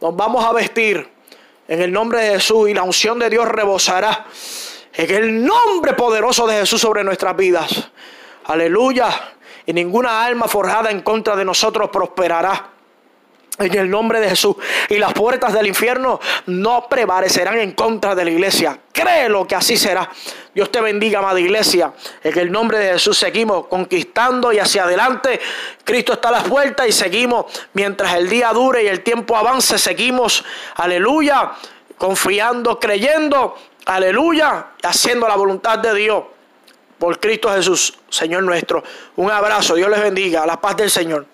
Nos 0.00 0.16
vamos 0.16 0.44
a 0.44 0.52
vestir 0.52 1.08
en 1.68 1.80
el 1.80 1.92
nombre 1.92 2.20
de 2.20 2.30
Jesús 2.34 2.68
y 2.68 2.74
la 2.74 2.82
unción 2.82 3.18
de 3.18 3.30
Dios 3.30 3.46
rebosará 3.48 4.26
en 4.96 5.10
el 5.10 5.44
nombre 5.44 5.94
poderoso 5.94 6.46
de 6.46 6.56
Jesús 6.56 6.80
sobre 6.80 7.02
nuestras 7.02 7.36
vidas. 7.36 7.90
Aleluya. 8.44 9.08
Y 9.66 9.72
ninguna 9.72 10.24
alma 10.24 10.46
forjada 10.46 10.90
en 10.90 11.00
contra 11.00 11.34
de 11.34 11.44
nosotros 11.44 11.90
prosperará. 11.90 12.73
En 13.56 13.72
el 13.78 13.88
nombre 13.88 14.18
de 14.18 14.30
Jesús. 14.30 14.56
Y 14.88 14.98
las 14.98 15.12
puertas 15.12 15.52
del 15.52 15.66
infierno 15.68 16.20
no 16.46 16.88
prevalecerán 16.88 17.58
en 17.58 17.72
contra 17.72 18.14
de 18.14 18.24
la 18.24 18.30
iglesia. 18.32 18.78
Créelo 18.92 19.46
que 19.46 19.54
así 19.54 19.76
será. 19.76 20.10
Dios 20.52 20.72
te 20.72 20.80
bendiga, 20.80 21.20
amada 21.20 21.38
iglesia. 21.38 21.92
En 22.22 22.36
el 22.36 22.50
nombre 22.50 22.78
de 22.78 22.92
Jesús 22.94 23.16
seguimos 23.16 23.66
conquistando 23.66 24.52
y 24.52 24.58
hacia 24.58 24.84
adelante. 24.84 25.40
Cristo 25.84 26.14
está 26.14 26.30
a 26.30 26.32
las 26.32 26.44
puertas 26.44 26.88
y 26.88 26.92
seguimos 26.92 27.46
mientras 27.74 28.14
el 28.14 28.28
día 28.28 28.52
dure 28.52 28.82
y 28.82 28.88
el 28.88 29.02
tiempo 29.02 29.36
avance. 29.36 29.78
Seguimos, 29.78 30.44
aleluya, 30.74 31.52
confiando, 31.96 32.80
creyendo, 32.80 33.56
aleluya, 33.86 34.66
haciendo 34.82 35.28
la 35.28 35.36
voluntad 35.36 35.78
de 35.78 35.94
Dios. 35.94 36.24
Por 36.98 37.20
Cristo 37.20 37.52
Jesús, 37.52 37.98
Señor 38.08 38.42
nuestro. 38.42 38.82
Un 39.16 39.30
abrazo. 39.30 39.74
Dios 39.74 39.90
les 39.90 40.00
bendiga. 40.00 40.44
La 40.44 40.60
paz 40.60 40.76
del 40.76 40.90
Señor. 40.90 41.33